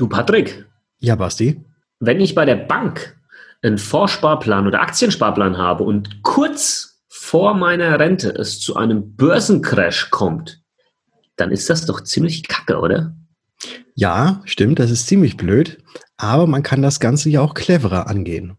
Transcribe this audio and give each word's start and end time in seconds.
Du, 0.00 0.08
Patrick. 0.08 0.64
Ja, 1.00 1.14
Basti. 1.14 1.62
Wenn 1.98 2.22
ich 2.22 2.34
bei 2.34 2.46
der 2.46 2.56
Bank 2.56 3.20
einen 3.60 3.76
Vorsparplan 3.76 4.66
oder 4.66 4.80
Aktiensparplan 4.80 5.58
habe 5.58 5.84
und 5.84 6.22
kurz 6.22 7.02
vor 7.10 7.52
meiner 7.52 7.98
Rente 7.98 8.30
es 8.30 8.60
zu 8.60 8.76
einem 8.76 9.14
Börsencrash 9.14 10.08
kommt, 10.08 10.62
dann 11.36 11.50
ist 11.50 11.68
das 11.68 11.84
doch 11.84 12.00
ziemlich 12.00 12.48
kacke, 12.48 12.78
oder? 12.78 13.14
Ja, 13.94 14.40
stimmt, 14.46 14.78
das 14.78 14.90
ist 14.90 15.06
ziemlich 15.06 15.36
blöd, 15.36 15.76
aber 16.16 16.46
man 16.46 16.62
kann 16.62 16.80
das 16.80 16.98
Ganze 16.98 17.28
ja 17.28 17.42
auch 17.42 17.52
cleverer 17.52 18.08
angehen. 18.08 18.56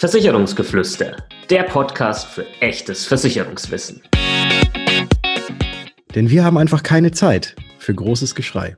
Versicherungsgeflüster, 0.00 1.18
der 1.50 1.62
Podcast 1.62 2.26
für 2.26 2.44
echtes 2.58 3.06
Versicherungswissen. 3.06 4.02
Denn 6.16 6.30
wir 6.30 6.42
haben 6.42 6.58
einfach 6.58 6.82
keine 6.82 7.12
Zeit 7.12 7.54
für 7.78 7.94
großes 7.94 8.34
Geschrei. 8.34 8.76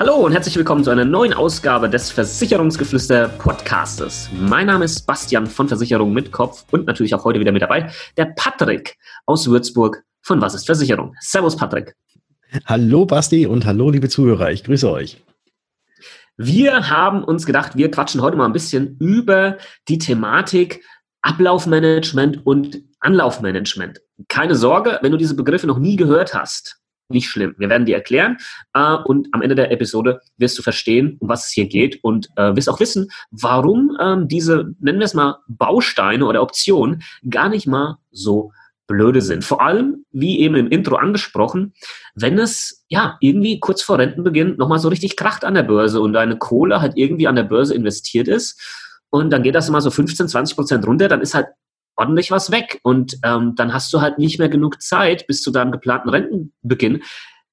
Hallo 0.00 0.14
und 0.14 0.32
herzlich 0.32 0.56
willkommen 0.56 0.82
zu 0.82 0.88
einer 0.88 1.04
neuen 1.04 1.34
Ausgabe 1.34 1.90
des 1.90 2.10
Versicherungsgeflüster 2.10 3.28
Podcastes. 3.28 4.30
Mein 4.32 4.68
Name 4.68 4.86
ist 4.86 5.06
Bastian 5.06 5.46
von 5.46 5.68
Versicherung 5.68 6.14
mit 6.14 6.32
Kopf 6.32 6.64
und 6.70 6.86
natürlich 6.86 7.14
auch 7.14 7.22
heute 7.24 7.38
wieder 7.38 7.52
mit 7.52 7.60
dabei 7.60 7.92
der 8.16 8.32
Patrick 8.34 8.96
aus 9.26 9.50
Würzburg 9.50 10.02
von 10.22 10.40
Was 10.40 10.54
ist 10.54 10.64
Versicherung. 10.64 11.14
Servus 11.20 11.54
Patrick. 11.54 11.94
Hallo 12.64 13.04
Basti 13.04 13.46
und 13.46 13.66
hallo 13.66 13.90
liebe 13.90 14.08
Zuhörer, 14.08 14.50
ich 14.50 14.64
grüße 14.64 14.90
euch. 14.90 15.22
Wir 16.38 16.88
haben 16.88 17.22
uns 17.22 17.44
gedacht, 17.44 17.76
wir 17.76 17.90
quatschen 17.90 18.22
heute 18.22 18.38
mal 18.38 18.46
ein 18.46 18.54
bisschen 18.54 18.96
über 19.00 19.58
die 19.88 19.98
Thematik 19.98 20.82
Ablaufmanagement 21.20 22.46
und 22.46 22.82
Anlaufmanagement. 23.00 24.00
Keine 24.28 24.54
Sorge, 24.54 24.98
wenn 25.02 25.12
du 25.12 25.18
diese 25.18 25.36
Begriffe 25.36 25.66
noch 25.66 25.78
nie 25.78 25.96
gehört 25.96 26.32
hast, 26.32 26.79
nicht 27.10 27.28
schlimm. 27.28 27.54
Wir 27.58 27.68
werden 27.68 27.86
die 27.86 27.92
erklären 27.92 28.38
äh, 28.74 28.96
und 29.04 29.28
am 29.32 29.42
Ende 29.42 29.54
der 29.54 29.70
Episode 29.70 30.20
wirst 30.36 30.58
du 30.58 30.62
verstehen, 30.62 31.16
um 31.20 31.28
was 31.28 31.46
es 31.46 31.52
hier 31.52 31.66
geht 31.66 32.02
und 32.02 32.28
äh, 32.36 32.54
wirst 32.56 32.68
auch 32.68 32.80
wissen, 32.80 33.08
warum 33.30 33.96
ähm, 34.00 34.28
diese, 34.28 34.74
nennen 34.80 34.98
wir 34.98 35.06
es 35.06 35.14
mal, 35.14 35.38
Bausteine 35.48 36.24
oder 36.24 36.42
Optionen 36.42 37.02
gar 37.28 37.48
nicht 37.48 37.66
mal 37.66 37.98
so 38.10 38.52
blöde 38.90 39.22
sind. 39.22 39.44
Vor 39.44 39.62
allem, 39.62 40.04
wie 40.10 40.40
eben 40.40 40.56
im 40.56 40.68
Intro 40.68 40.96
angesprochen, 40.96 41.74
wenn 42.16 42.38
es 42.38 42.84
ja 42.88 43.16
irgendwie 43.20 43.60
kurz 43.60 43.82
vor 43.82 43.98
Rentenbeginn 43.98 44.56
nochmal 44.56 44.80
so 44.80 44.88
richtig 44.88 45.16
kracht 45.16 45.44
an 45.44 45.54
der 45.54 45.62
Börse 45.62 46.00
und 46.00 46.12
deine 46.12 46.36
Kohle 46.38 46.80
halt 46.80 46.94
irgendwie 46.96 47.28
an 47.28 47.36
der 47.36 47.44
Börse 47.44 47.72
investiert 47.74 48.26
ist 48.26 48.60
und 49.10 49.30
dann 49.30 49.44
geht 49.44 49.54
das 49.54 49.68
immer 49.68 49.80
so 49.80 49.92
15, 49.92 50.26
20 50.26 50.56
Prozent 50.56 50.86
runter, 50.86 51.06
dann 51.06 51.20
ist 51.20 51.34
halt 51.34 51.46
ordentlich 52.00 52.30
was 52.30 52.50
weg. 52.50 52.80
Und 52.82 53.18
ähm, 53.22 53.54
dann 53.56 53.72
hast 53.72 53.92
du 53.92 54.00
halt 54.00 54.18
nicht 54.18 54.38
mehr 54.38 54.48
genug 54.48 54.82
Zeit 54.82 55.26
bis 55.26 55.42
zu 55.42 55.50
deinem 55.50 55.70
geplanten 55.70 56.08
Rentenbeginn, 56.08 57.02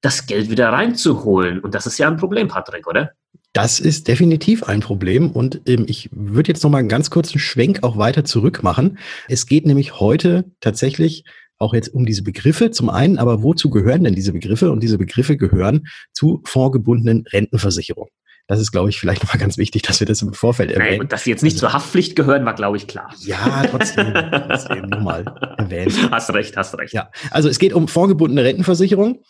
das 0.01 0.25
Geld 0.25 0.49
wieder 0.49 0.69
reinzuholen. 0.69 1.59
Und 1.59 1.75
das 1.75 1.85
ist 1.85 1.97
ja 1.97 2.07
ein 2.07 2.17
Problem, 2.17 2.47
Patrick, 2.47 2.87
oder? 2.87 3.11
Das 3.53 3.79
ist 3.79 4.07
definitiv 4.07 4.63
ein 4.63 4.81
Problem 4.81 5.31
und 5.31 5.61
ähm, 5.67 5.85
ich 5.87 6.09
würde 6.11 6.49
jetzt 6.51 6.63
noch 6.63 6.69
mal 6.69 6.77
einen 6.77 6.89
ganz 6.89 7.09
kurzen 7.09 7.39
Schwenk 7.39 7.83
auch 7.83 7.97
weiter 7.97 8.23
zurück 8.23 8.61
machen. 8.61 8.99
Es 9.27 9.47
geht 9.47 9.65
nämlich 9.65 9.99
heute 9.99 10.45
tatsächlich 10.59 11.23
auch 11.57 11.73
jetzt 11.73 11.89
um 11.89 12.05
diese 12.05 12.23
Begriffe 12.23 12.71
zum 12.71 12.89
einen, 12.89 13.17
aber 13.17 13.41
wozu 13.41 13.69
gehören 13.69 14.03
denn 14.03 14.13
diese 14.13 14.31
Begriffe? 14.31 14.71
Und 14.71 14.83
diese 14.83 14.99
Begriffe 14.99 15.37
gehören 15.37 15.87
zu 16.13 16.41
vorgebundenen 16.45 17.25
Rentenversicherungen. 17.33 18.11
Das 18.47 18.61
ist, 18.61 18.71
glaube 18.71 18.89
ich, 18.89 18.99
vielleicht 18.99 19.23
nochmal 19.23 19.39
ganz 19.39 19.57
wichtig, 19.57 19.83
dass 19.83 19.99
wir 19.99 20.07
das 20.07 20.21
im 20.21 20.33
Vorfeld 20.33 20.71
erwähnen. 20.71 20.89
Nein, 20.91 20.99
und 21.01 21.11
dass 21.11 21.25
sie 21.25 21.29
jetzt 21.29 21.43
nicht 21.43 21.55
also, 21.55 21.67
zur 21.67 21.73
Haftpflicht 21.73 22.15
gehören, 22.15 22.45
war, 22.45 22.55
glaube 22.55 22.77
ich, 22.77 22.87
klar. 22.87 23.13
Ja, 23.19 23.63
trotzdem, 23.69 24.13
trotzdem 24.13 24.83
nochmal 24.83 25.25
erwähnt. 25.57 25.93
Hast 26.11 26.33
recht, 26.33 26.55
hast 26.55 26.77
recht. 26.77 26.93
Ja, 26.93 27.11
also 27.31 27.49
es 27.49 27.59
geht 27.59 27.73
um 27.73 27.87
vorgebundene 27.87 28.43
Rentenversicherung 28.43 29.23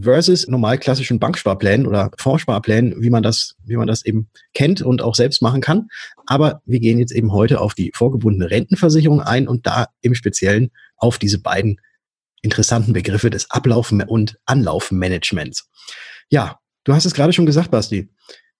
versus 0.00 0.48
normal 0.48 0.78
klassischen 0.78 1.18
Banksparplänen 1.18 1.86
oder 1.86 2.10
Fondssparplänen, 2.18 3.02
wie 3.02 3.10
man 3.10 3.22
das, 3.22 3.56
wie 3.64 3.76
man 3.76 3.86
das 3.86 4.04
eben 4.04 4.28
kennt 4.54 4.82
und 4.82 5.02
auch 5.02 5.14
selbst 5.14 5.42
machen 5.42 5.60
kann. 5.60 5.88
Aber 6.26 6.62
wir 6.64 6.80
gehen 6.80 6.98
jetzt 6.98 7.12
eben 7.12 7.32
heute 7.32 7.60
auf 7.60 7.74
die 7.74 7.92
vorgebundene 7.94 8.50
Rentenversicherung 8.50 9.20
ein 9.20 9.48
und 9.48 9.66
da 9.66 9.86
im 10.00 10.14
Speziellen 10.14 10.70
auf 10.96 11.18
diese 11.18 11.40
beiden 11.40 11.80
interessanten 12.40 12.92
Begriffe 12.92 13.30
des 13.30 13.50
Ablaufen- 13.50 14.02
und 14.02 14.38
Anlaufmanagements. 14.46 15.68
Ja, 16.28 16.58
du 16.84 16.94
hast 16.94 17.04
es 17.04 17.14
gerade 17.14 17.32
schon 17.32 17.46
gesagt, 17.46 17.70
Basti 17.70 18.08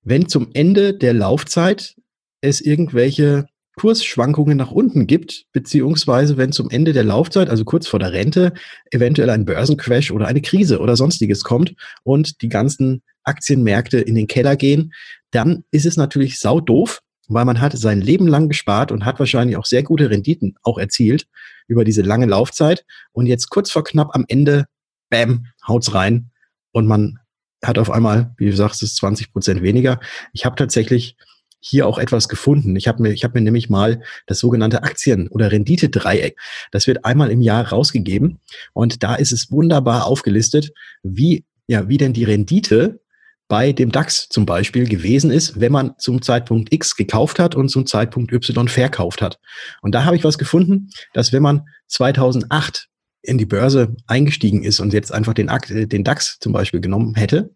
wenn 0.03 0.29
zum 0.29 0.51
Ende 0.53 0.95
der 0.95 1.15
Laufzeit 1.15 1.95
es 2.41 2.61
irgendwelche 2.61 3.47
Kursschwankungen 3.77 4.59
nach 4.59 4.71
unten 4.71 5.07
gibt, 5.07 5.47
beziehungsweise 5.53 6.37
wenn 6.37 6.53
zum 6.53 6.69
Ende 6.71 6.93
der 6.93 7.05
Laufzeit, 7.05 7.49
also 7.49 7.65
kurz 7.65 7.87
vor 7.87 7.99
der 7.99 8.13
Rente, 8.13 8.53
eventuell 8.91 9.31
ein 9.31 9.47
Börsencrash 9.47 10.11
oder 10.11 10.27
eine 10.27 10.43
Krise 10.43 10.81
oder 10.81 10.97
sonstiges 10.97 11.43
kommt 11.43 11.75
und 12.03 12.43
die 12.43 12.49
ganzen 12.49 13.03
Aktienmärkte 13.25 13.99
in 13.99 14.15
den 14.15 14.27
Keller 14.27 14.57
gehen, 14.57 14.93
dann 15.31 15.65
ist 15.71 15.87
es 15.87 15.97
natürlich 15.97 16.39
sau 16.39 16.61
doof, 16.61 17.01
weil 17.29 17.45
man 17.45 17.61
hat 17.61 17.77
sein 17.79 18.01
Leben 18.01 18.27
lang 18.27 18.49
gespart 18.49 18.93
und 18.93 19.07
hat 19.07 19.19
wahrscheinlich 19.19 19.57
auch 19.57 19.65
sehr 19.65 19.83
gute 19.83 20.11
Renditen 20.11 20.57
auch 20.63 20.79
erzielt 20.79 21.27
über 21.67 21.85
diese 21.85 22.03
lange 22.03 22.27
Laufzeit. 22.27 22.85
Und 23.13 23.27
jetzt 23.27 23.49
kurz 23.49 23.71
vor 23.71 23.85
knapp 23.85 24.15
am 24.15 24.27
Ende, 24.29 24.67
bam, 25.09 25.47
haut's 25.67 25.95
rein 25.95 26.31
und 26.73 26.87
man 26.87 27.19
hat 27.63 27.79
auf 27.79 27.91
einmal, 27.91 28.35
wie 28.37 28.47
du 28.47 28.57
sagst, 28.57 28.83
es 28.83 28.95
20 28.97 29.33
Prozent 29.33 29.63
weniger. 29.63 30.01
Ich 30.33 30.45
habe 30.45 30.57
tatsächlich 30.57 31.17
hier 31.61 31.87
auch 31.87 31.99
etwas 31.99 32.29
gefunden. 32.29 32.75
Ich 32.75 32.89
habe 32.89 33.03
mir, 33.03 33.13
ich 33.13 33.23
habe 33.23 33.39
mir 33.39 33.45
nämlich 33.45 33.71
mal 33.71 34.03
das 34.27 34.41
sogenannte 34.41 34.83
Aktien- 34.83 35.29
oder 35.29 35.53
Renditedreieck. 35.53 36.37
Das 36.73 36.89
wird 36.89 37.05
einmal 37.05 37.31
im 37.31 37.41
Jahr 37.41 37.69
rausgegeben 37.69 38.41
und 38.73 39.05
da 39.05 39.15
ist 39.15 39.33
es 39.33 39.51
wunderbar 39.53 40.07
aufgelistet, 40.07 40.73
wie 41.05 41.45
ja, 41.69 41.89
wie 41.89 41.97
denn 41.97 42.13
die 42.13 42.25
Rendite 42.25 43.01
bei 43.49 43.73
dem 43.73 43.93
DAX 43.93 44.29
zum 44.29 44.47
Beispiel 44.47 44.89
gewesen 44.89 45.31
ist, 45.31 45.61
wenn 45.61 45.73
man 45.73 45.95
zum 45.99 46.23
Zeitpunkt 46.23 46.73
X 46.73 46.97
gekauft 46.97 47.39
hat 47.39 47.55
und 47.55 47.69
zum 47.69 47.87
Zeitpunkt 47.87 48.33
Y 48.33 48.69
verkauft 48.69 49.23
hat. 49.23 49.39
Und 49.83 49.95
da 49.95 50.05
habe 50.05 50.17
ich 50.17 50.25
was 50.25 50.39
gefunden, 50.39 50.91
dass 51.13 51.33
wenn 51.33 51.43
man 51.43 51.67
2008 51.89 52.89
in 53.23 53.39
die 53.39 53.47
Börse 53.47 53.95
eingestiegen 54.07 54.65
ist 54.65 54.81
und 54.81 54.93
jetzt 54.93 55.13
einfach 55.13 55.35
den, 55.35 55.49
äh, 55.49 55.87
den 55.87 56.05
DAX 56.05 56.39
zum 56.41 56.53
Beispiel 56.53 56.81
genommen 56.81 57.15
hätte, 57.15 57.55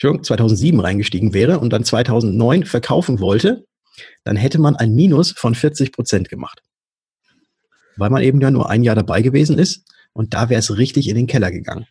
2007 0.00 0.80
reingestiegen 0.80 1.32
wäre 1.32 1.58
und 1.58 1.72
dann 1.72 1.84
2009 1.84 2.64
verkaufen 2.64 3.20
wollte, 3.20 3.64
dann 4.24 4.36
hätte 4.36 4.58
man 4.58 4.76
ein 4.76 4.94
Minus 4.94 5.32
von 5.32 5.54
40 5.54 5.92
Prozent 5.92 6.28
gemacht. 6.28 6.62
Weil 7.96 8.10
man 8.10 8.22
eben 8.22 8.40
ja 8.40 8.50
nur 8.50 8.68
ein 8.68 8.82
Jahr 8.82 8.96
dabei 8.96 9.22
gewesen 9.22 9.58
ist 9.58 9.84
und 10.12 10.34
da 10.34 10.50
wäre 10.50 10.58
es 10.58 10.76
richtig 10.76 11.08
in 11.08 11.16
den 11.16 11.26
Keller 11.26 11.50
gegangen. 11.50 11.86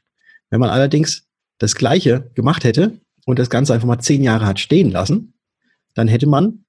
Wenn 0.50 0.60
man 0.60 0.70
allerdings 0.70 1.26
das 1.58 1.76
Gleiche 1.76 2.30
gemacht 2.36 2.64
hätte 2.64 3.00
und 3.26 3.40
das 3.40 3.50
Ganze 3.50 3.74
einfach 3.74 3.88
mal 3.88 4.00
zehn 4.00 4.22
Jahre 4.22 4.46
hat 4.46 4.60
stehen 4.60 4.92
lassen, 4.92 5.34
dann 5.96 6.08
hätte 6.08 6.28
man 6.28 6.66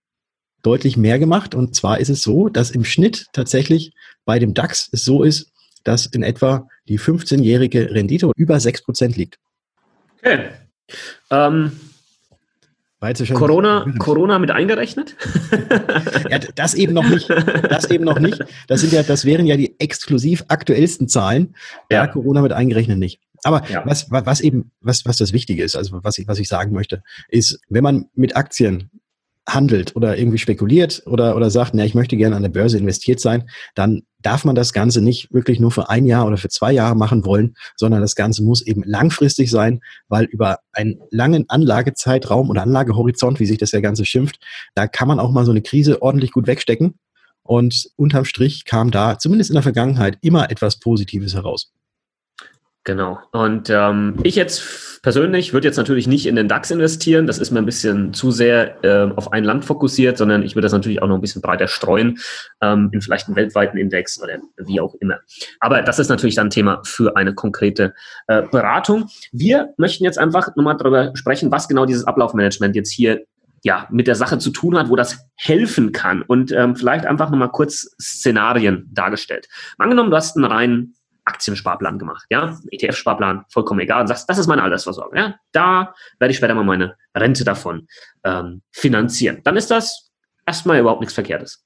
deutlich 0.63 0.97
mehr 0.97 1.19
gemacht. 1.19 1.55
Und 1.55 1.75
zwar 1.75 1.99
ist 1.99 2.11
es 2.11 2.23
so, 2.23 2.49
dass 2.49 2.71
im 2.71 2.85
Schnitt 2.85 3.27
tatsächlich 3.33 3.93
bei 4.25 4.39
dem 4.39 4.55
DAX 4.55 4.89
es 4.93 5.05
so 5.05 5.23
ist, 5.23 5.53
dass 5.85 6.07
in 6.07 6.23
etwa 6.23 6.69
die 6.89 6.99
15-jährige 6.99 7.91
Rendite 7.91 8.31
über 8.37 8.57
6% 8.57 9.17
liegt. 9.17 9.39
Okay. 10.19 10.49
Ähm, 11.31 11.73
Corona, 13.35 13.85
Corona 13.99 14.39
mit 14.39 14.51
eingerechnet? 14.51 15.15
ja, 16.31 16.39
das 16.55 16.75
eben 16.75 16.95
noch 16.95 17.07
nicht. 17.07 17.29
Das 17.29 17.91
eben 17.91 18.05
noch 18.05 18.19
nicht. 18.19 18.43
Das 18.67 18.81
sind 18.81 18.95
ja, 18.95 19.03
das 19.03 19.27
wären 19.27 19.45
ja 19.45 19.59
die 19.59 19.79
exklusiv 19.79 20.45
aktuellsten 20.49 21.09
Zahlen. 21.09 21.55
Ja, 21.91 22.07
Corona 22.07 22.41
mit 22.41 22.53
eingerechnet 22.53 22.99
nicht. 22.99 23.21
Aber 23.43 23.69
ja. 23.69 23.83
was, 23.85 24.11
was 24.11 24.41
eben, 24.41 24.71
was, 24.81 25.05
was 25.05 25.19
das 25.19 25.35
Wichtige 25.35 25.63
ist, 25.63 25.77
also 25.77 26.03
was 26.03 26.17
ich, 26.17 26.27
was 26.27 26.39
ich 26.39 26.49
sagen 26.49 26.73
möchte, 26.73 27.03
ist, 27.29 27.61
wenn 27.69 27.85
man 27.85 28.07
mit 28.15 28.37
Aktien 28.37 28.91
handelt 29.47 29.95
oder 29.97 30.17
irgendwie 30.17 30.39
spekuliert 30.39 31.03
oder, 31.05 31.37
oder 31.37 31.51
sagt, 31.51 31.75
na, 31.75 31.85
ich 31.85 31.95
möchte 31.95 32.17
gerne 32.17 32.37
an 32.37 32.43
der 32.43 32.49
Börse 32.49 32.79
investiert 32.79 33.21
sein, 33.21 33.49
dann 33.75 34.05
darf 34.25 34.45
man 34.45 34.55
das 34.55 34.73
Ganze 34.73 35.01
nicht 35.01 35.33
wirklich 35.33 35.61
nur 35.61 35.71
für 35.71 35.91
ein 35.91 36.07
Jahr 36.07 36.27
oder 36.27 36.37
für 36.37 36.49
zwei 36.49 36.73
Jahre 36.73 36.97
machen 36.97 37.25
wollen, 37.25 37.55
sondern 37.77 38.01
das 38.01 38.17
Ganze 38.17 38.43
muss 38.43 38.63
eben 38.63 38.83
langfristig 38.85 39.51
sein, 39.51 39.81
weil 40.09 40.25
über 40.25 40.59
einen 40.73 41.01
langen 41.11 41.45
Anlagezeitraum 41.49 42.51
oder 42.51 42.63
Anlagehorizont, 42.63 43.39
wie 43.39 43.47
sich 43.47 43.59
das 43.59 43.73
ja 43.73 43.81
Ganze 43.81 44.05
schimpft, 44.05 44.41
da 44.75 44.87
kann 44.87 45.09
man 45.09 45.21
auch 45.21 45.31
mal 45.31 45.45
so 45.45 45.51
eine 45.51 45.63
Krise 45.63 46.03
ordentlich 46.03 46.33
gut 46.33 46.47
wegstecken. 46.47 46.95
Und 47.43 47.91
unterm 47.97 48.25
Strich 48.25 48.65
kam 48.65 48.91
da 48.91 49.19
zumindest 49.19 49.51
in 49.51 49.55
der 49.55 49.63
Vergangenheit 49.63 50.17
immer 50.23 50.51
etwas 50.51 50.81
Positives 50.81 51.35
heraus. 51.35 51.71
Genau. 52.85 53.19
Und 53.33 53.71
ähm, 53.71 54.17
ich 54.25 54.37
jetzt 54.37 55.01
persönlich 55.03 55.55
würde 55.55 55.67
jetzt 55.67 55.79
natürlich 55.79 56.07
nicht 56.07 56.27
in 56.27 56.37
den 56.37 56.49
DAX 56.49 56.71
investieren. 56.71 57.27
Das 57.27 57.39
ist 57.39 57.51
mir 57.51 57.61
ein 57.61 57.65
bisschen 57.65 58.13
zu 58.13 58.31
sehr 58.31 58.85
äh, 58.85 59.11
auf 59.17 59.33
ein 59.33 59.43
Land 59.43 59.65
fokussiert, 59.65 60.19
sondern 60.19 60.43
ich 60.43 60.55
würde 60.55 60.67
das 60.67 60.73
natürlich 60.73 61.01
auch 61.01 61.09
noch 61.09 61.15
ein 61.15 61.23
bisschen 61.23 61.41
breiter 61.41 61.67
streuen 61.67 62.19
ähm, 62.61 62.91
in 62.93 63.01
vielleicht 63.01 63.27
einen 63.27 63.37
weltweiten 63.37 63.79
Index 63.79 64.23
oder 64.23 64.39
wie 64.59 64.81
auch 64.81 64.95
immer. 65.01 65.21
Aber 65.61 65.81
das 65.81 65.99
ist 65.99 66.11
natürlich 66.11 66.35
dann 66.35 66.51
Thema 66.51 66.83
für 66.85 67.17
eine 67.17 67.35
konkrete 67.35 67.95
äh, 68.27 68.43
Beratung. 68.43 69.09
Wir 69.33 69.73
möchten 69.79 70.05
jetzt 70.05 70.19
einfach 70.19 70.55
nochmal 70.55 70.77
darüber 70.77 71.13
sprechen, 71.15 71.51
was 71.51 71.69
genau 71.69 71.87
dieses 71.87 72.07
Ablaufmanagement 72.07 72.77
jetzt 72.77 72.93
hier 72.93 73.25
ja, 73.63 73.89
mit 73.91 74.07
der 74.07 74.15
Sache 74.15 74.37
zu 74.39 74.51
tun 74.51 74.77
hat, 74.77 74.91
wo 74.91 74.97
das 74.97 75.27
helfen 75.37 75.93
kann. 75.93 76.21
Und 76.21 76.53
ähm, 76.53 76.77
vielleicht 76.77 77.07
einfach 77.07 77.31
nochmal 77.31 77.51
kurz 77.51 77.97
Szenarien 77.99 78.91
dargestellt. 78.93 79.49
Angenommen, 79.79 80.11
du 80.11 80.17
hast 80.17 80.37
einen 80.37 80.45
reinen 80.45 80.95
Aktiensparplan 81.25 81.99
gemacht, 81.99 82.27
ja, 82.31 82.59
ETF-Sparplan, 82.71 83.45
vollkommen 83.49 83.81
egal, 83.81 84.03
und 84.03 84.09
sagst, 84.09 84.29
das 84.29 84.39
ist 84.39 84.47
meine 84.47 84.63
Altersvorsorge, 84.63 85.19
ja, 85.19 85.35
da 85.53 85.95
werde 86.19 86.33
ich 86.33 86.37
später 86.37 86.55
mal 86.55 86.65
meine 86.65 86.97
Rente 87.15 87.45
davon 87.45 87.87
ähm, 88.25 88.63
finanzieren. 88.71 89.41
Dann 89.45 89.57
ist 89.57 89.71
das 89.71 90.11
erstmal 90.47 90.81
überhaupt 90.81 91.01
nichts 91.01 91.15
Verkehrtes. 91.15 91.65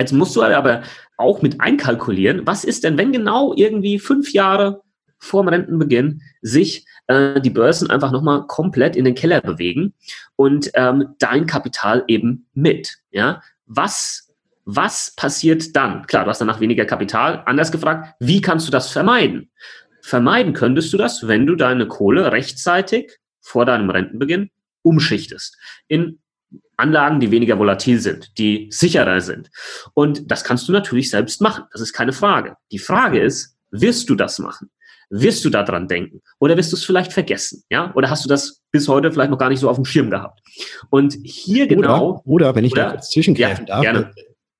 Jetzt 0.00 0.12
musst 0.12 0.34
du 0.34 0.42
aber 0.42 0.82
auch 1.16 1.42
mit 1.42 1.60
einkalkulieren, 1.60 2.46
was 2.46 2.64
ist 2.64 2.82
denn, 2.82 2.98
wenn 2.98 3.12
genau 3.12 3.54
irgendwie 3.54 3.98
fünf 4.00 4.32
Jahre 4.32 4.82
vor 5.18 5.44
dem 5.44 5.48
Rentenbeginn 5.48 6.22
sich 6.40 6.84
äh, 7.06 7.40
die 7.40 7.50
Börsen 7.50 7.90
einfach 7.90 8.10
nochmal 8.10 8.46
komplett 8.48 8.96
in 8.96 9.04
den 9.04 9.14
Keller 9.14 9.40
bewegen 9.40 9.94
und 10.34 10.72
ähm, 10.74 11.14
dein 11.20 11.46
Kapital 11.46 12.02
eben 12.08 12.48
mit. 12.54 12.96
Ja? 13.12 13.40
Was, 13.66 14.31
was 14.64 15.12
passiert 15.16 15.74
dann? 15.76 16.06
Klar, 16.06 16.24
du 16.24 16.30
hast 16.30 16.40
danach 16.40 16.60
weniger 16.60 16.84
Kapital. 16.84 17.42
Anders 17.46 17.72
gefragt, 17.72 18.14
wie 18.20 18.40
kannst 18.40 18.66
du 18.66 18.70
das 18.70 18.90
vermeiden? 18.90 19.50
Vermeiden 20.02 20.52
könntest 20.52 20.92
du 20.92 20.96
das, 20.96 21.26
wenn 21.28 21.46
du 21.46 21.54
deine 21.54 21.86
Kohle 21.86 22.32
rechtzeitig 22.32 23.18
vor 23.40 23.64
deinem 23.64 23.90
Rentenbeginn 23.90 24.50
umschichtest 24.82 25.56
in 25.88 26.18
Anlagen, 26.76 27.20
die 27.20 27.30
weniger 27.30 27.58
volatil 27.58 28.00
sind, 28.00 28.36
die 28.38 28.68
sicherer 28.70 29.20
sind. 29.20 29.50
Und 29.94 30.30
das 30.30 30.42
kannst 30.42 30.68
du 30.68 30.72
natürlich 30.72 31.10
selbst 31.10 31.40
machen. 31.40 31.64
Das 31.72 31.80
ist 31.80 31.92
keine 31.92 32.12
Frage. 32.12 32.56
Die 32.72 32.78
Frage 32.78 33.20
ist, 33.20 33.56
wirst 33.70 34.10
du 34.10 34.14
das 34.14 34.38
machen? 34.38 34.70
Wirst 35.08 35.44
du 35.44 35.50
daran 35.50 35.88
denken? 35.88 36.22
Oder 36.40 36.56
wirst 36.56 36.72
du 36.72 36.76
es 36.76 36.84
vielleicht 36.84 37.12
vergessen? 37.12 37.62
Ja? 37.70 37.92
Oder 37.94 38.10
hast 38.10 38.24
du 38.24 38.28
das 38.28 38.62
bis 38.70 38.88
heute 38.88 39.12
vielleicht 39.12 39.30
noch 39.30 39.38
gar 39.38 39.50
nicht 39.50 39.60
so 39.60 39.68
auf 39.68 39.76
dem 39.76 39.84
Schirm 39.84 40.10
gehabt? 40.10 40.40
Und 40.90 41.16
hier 41.22 41.66
genau. 41.66 42.22
Oder, 42.24 42.26
oder 42.26 42.54
wenn 42.54 42.64
ich 42.64 42.72
oder, 42.72 42.84
da 42.84 42.90
kurz 42.92 43.10
zwischengreifen 43.10 43.66
ja, 43.66 43.74
darf, 43.74 43.82
gerne 43.82 44.12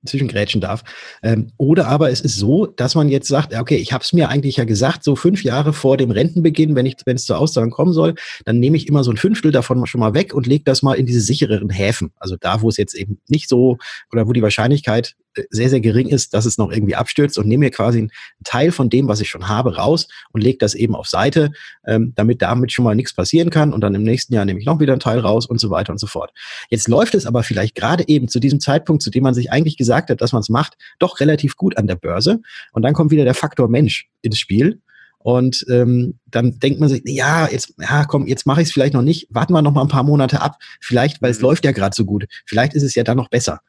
zwischengrätschen 0.04 0.60
darf. 0.60 0.82
Ähm, 1.22 1.52
oder 1.56 1.86
aber 1.88 2.10
es 2.10 2.20
ist 2.20 2.36
so, 2.36 2.66
dass 2.66 2.94
man 2.94 3.08
jetzt 3.08 3.28
sagt, 3.28 3.54
okay, 3.54 3.76
ich 3.76 3.92
habe 3.92 4.02
es 4.02 4.12
mir 4.12 4.28
eigentlich 4.28 4.56
ja 4.56 4.64
gesagt, 4.64 5.04
so 5.04 5.16
fünf 5.16 5.44
Jahre 5.44 5.72
vor 5.72 5.96
dem 5.96 6.10
Rentenbeginn, 6.10 6.74
wenn 6.74 6.86
ich, 6.86 6.96
wenn 7.04 7.16
es 7.16 7.24
zur 7.24 7.38
Auszahlung 7.38 7.70
kommen 7.70 7.92
soll, 7.92 8.14
dann 8.44 8.58
nehme 8.58 8.76
ich 8.76 8.88
immer 8.88 9.04
so 9.04 9.10
ein 9.10 9.16
Fünftel 9.16 9.52
davon 9.52 9.86
schon 9.86 10.00
mal 10.00 10.14
weg 10.14 10.34
und 10.34 10.46
lege 10.46 10.64
das 10.64 10.82
mal 10.82 10.94
in 10.94 11.06
diese 11.06 11.20
sichereren 11.20 11.70
Häfen. 11.70 12.12
Also 12.18 12.36
da, 12.38 12.62
wo 12.62 12.68
es 12.68 12.76
jetzt 12.76 12.94
eben 12.94 13.18
nicht 13.28 13.48
so 13.48 13.78
oder 14.12 14.26
wo 14.26 14.32
die 14.32 14.42
Wahrscheinlichkeit 14.42 15.14
sehr, 15.50 15.70
sehr 15.70 15.80
gering 15.80 16.08
ist, 16.08 16.34
dass 16.34 16.46
es 16.46 16.58
noch 16.58 16.70
irgendwie 16.70 16.94
abstürzt 16.94 17.38
und 17.38 17.46
nehme 17.46 17.64
mir 17.64 17.70
quasi 17.70 17.98
einen 17.98 18.10
Teil 18.44 18.72
von 18.72 18.90
dem, 18.90 19.08
was 19.08 19.20
ich 19.20 19.28
schon 19.28 19.48
habe, 19.48 19.76
raus 19.76 20.08
und 20.32 20.42
lege 20.42 20.58
das 20.58 20.74
eben 20.74 20.94
auf 20.94 21.06
Seite, 21.06 21.50
ähm, 21.86 22.12
damit 22.14 22.42
damit 22.42 22.72
schon 22.72 22.84
mal 22.84 22.94
nichts 22.94 23.14
passieren 23.14 23.50
kann 23.50 23.72
und 23.72 23.80
dann 23.80 23.94
im 23.94 24.02
nächsten 24.02 24.34
Jahr 24.34 24.44
nehme 24.44 24.60
ich 24.60 24.66
noch 24.66 24.80
wieder 24.80 24.92
einen 24.92 25.00
Teil 25.00 25.18
raus 25.18 25.46
und 25.46 25.58
so 25.58 25.70
weiter 25.70 25.92
und 25.92 25.98
so 25.98 26.06
fort. 26.06 26.32
Jetzt 26.68 26.88
läuft 26.88 27.14
es 27.14 27.26
aber 27.26 27.42
vielleicht 27.42 27.74
gerade 27.74 28.04
eben 28.08 28.28
zu 28.28 28.40
diesem 28.40 28.60
Zeitpunkt, 28.60 29.02
zu 29.02 29.10
dem 29.10 29.22
man 29.22 29.34
sich 29.34 29.50
eigentlich 29.50 29.76
gesagt 29.76 30.10
hat, 30.10 30.20
dass 30.20 30.32
man 30.32 30.40
es 30.40 30.48
macht, 30.48 30.76
doch 30.98 31.20
relativ 31.20 31.56
gut 31.56 31.76
an 31.76 31.86
der 31.86 31.96
Börse 31.96 32.40
und 32.72 32.82
dann 32.82 32.94
kommt 32.94 33.10
wieder 33.10 33.24
der 33.24 33.34
Faktor 33.34 33.68
Mensch 33.68 34.08
ins 34.22 34.38
Spiel. 34.38 34.80
Und 35.24 35.64
ähm, 35.70 36.18
dann 36.26 36.58
denkt 36.58 36.80
man 36.80 36.88
sich, 36.88 37.02
ja, 37.04 37.46
jetzt, 37.48 37.74
ja, 37.78 38.04
komm, 38.04 38.26
jetzt 38.26 38.44
mache 38.44 38.60
ich 38.60 38.66
es 38.66 38.72
vielleicht 38.72 38.94
noch 38.94 39.02
nicht. 39.02 39.28
Warten 39.30 39.52
wir 39.52 39.62
noch 39.62 39.72
mal 39.72 39.82
ein 39.82 39.88
paar 39.88 40.02
Monate 40.02 40.42
ab. 40.42 40.56
Vielleicht, 40.80 41.22
weil 41.22 41.30
es 41.30 41.38
mhm. 41.38 41.44
läuft 41.44 41.64
ja 41.64 41.70
gerade 41.70 41.94
so 41.94 42.04
gut. 42.04 42.24
Vielleicht 42.44 42.74
ist 42.74 42.82
es 42.82 42.96
ja 42.96 43.04
dann 43.04 43.18
noch 43.18 43.28
besser. 43.28 43.60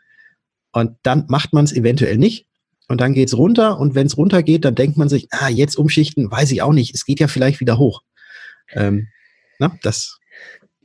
Und 0.74 0.98
dann 1.04 1.25
macht 1.30 1.54
man 1.54 1.64
es 1.64 1.72
eventuell 1.72 2.18
nicht. 2.18 2.48
Und 2.90 3.00
dann 3.00 3.14
geht's 3.14 3.38
runter. 3.38 3.80
Und 3.80 3.96
wenn 3.96 4.08
es 4.08 4.18
runtergeht, 4.18 4.66
dann 4.66 4.75
denkt 4.75 4.98
man 4.98 5.08
sich, 5.08 5.28
ah, 5.31 5.48
jetzt 5.48 5.78
umschichten, 5.78 6.30
weiß 6.30 6.52
ich 6.52 6.62
auch 6.62 6.74
nicht. 6.74 6.94
Es 6.94 7.06
geht 7.06 7.22
ja 7.22 7.28
vielleicht 7.28 7.62
wieder 7.62 7.78
hoch. 7.78 8.02
Ähm, 8.74 9.08
na, 9.60 9.78
das 9.81 10.20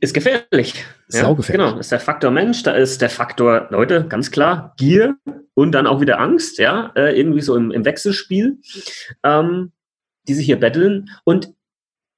ist 0.01 0.13
gefährlich. 0.13 0.85
Ja, 1.11 1.33
gefährlich. 1.33 1.47
Genau, 1.47 1.71
das 1.77 1.87
ist 1.87 1.91
der 1.91 1.99
Faktor 1.99 2.31
Mensch, 2.31 2.63
da 2.63 2.71
ist 2.71 3.01
der 3.01 3.09
Faktor, 3.09 3.67
Leute, 3.69 4.05
ganz 4.07 4.31
klar, 4.31 4.73
Gier 4.77 5.17
und 5.55 5.73
dann 5.73 5.87
auch 5.87 5.99
wieder 6.01 6.19
Angst, 6.19 6.57
ja, 6.57 6.91
äh, 6.95 7.19
irgendwie 7.19 7.41
so 7.41 7.55
im, 7.55 7.71
im 7.71 7.83
Wechselspiel, 7.83 8.59
ähm, 9.23 9.71
die 10.27 10.33
sich 10.33 10.45
hier 10.45 10.59
betteln. 10.59 11.09
Und 11.25 11.53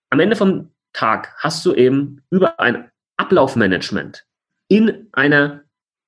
am 0.10 0.20
Ende 0.20 0.36
vom 0.36 0.70
Tag 0.94 1.34
hast 1.38 1.66
du 1.66 1.74
eben 1.74 2.22
über 2.30 2.60
ein 2.60 2.92
Ablaufmanagement 3.18 4.26
in 4.68 5.08
einer 5.14 5.62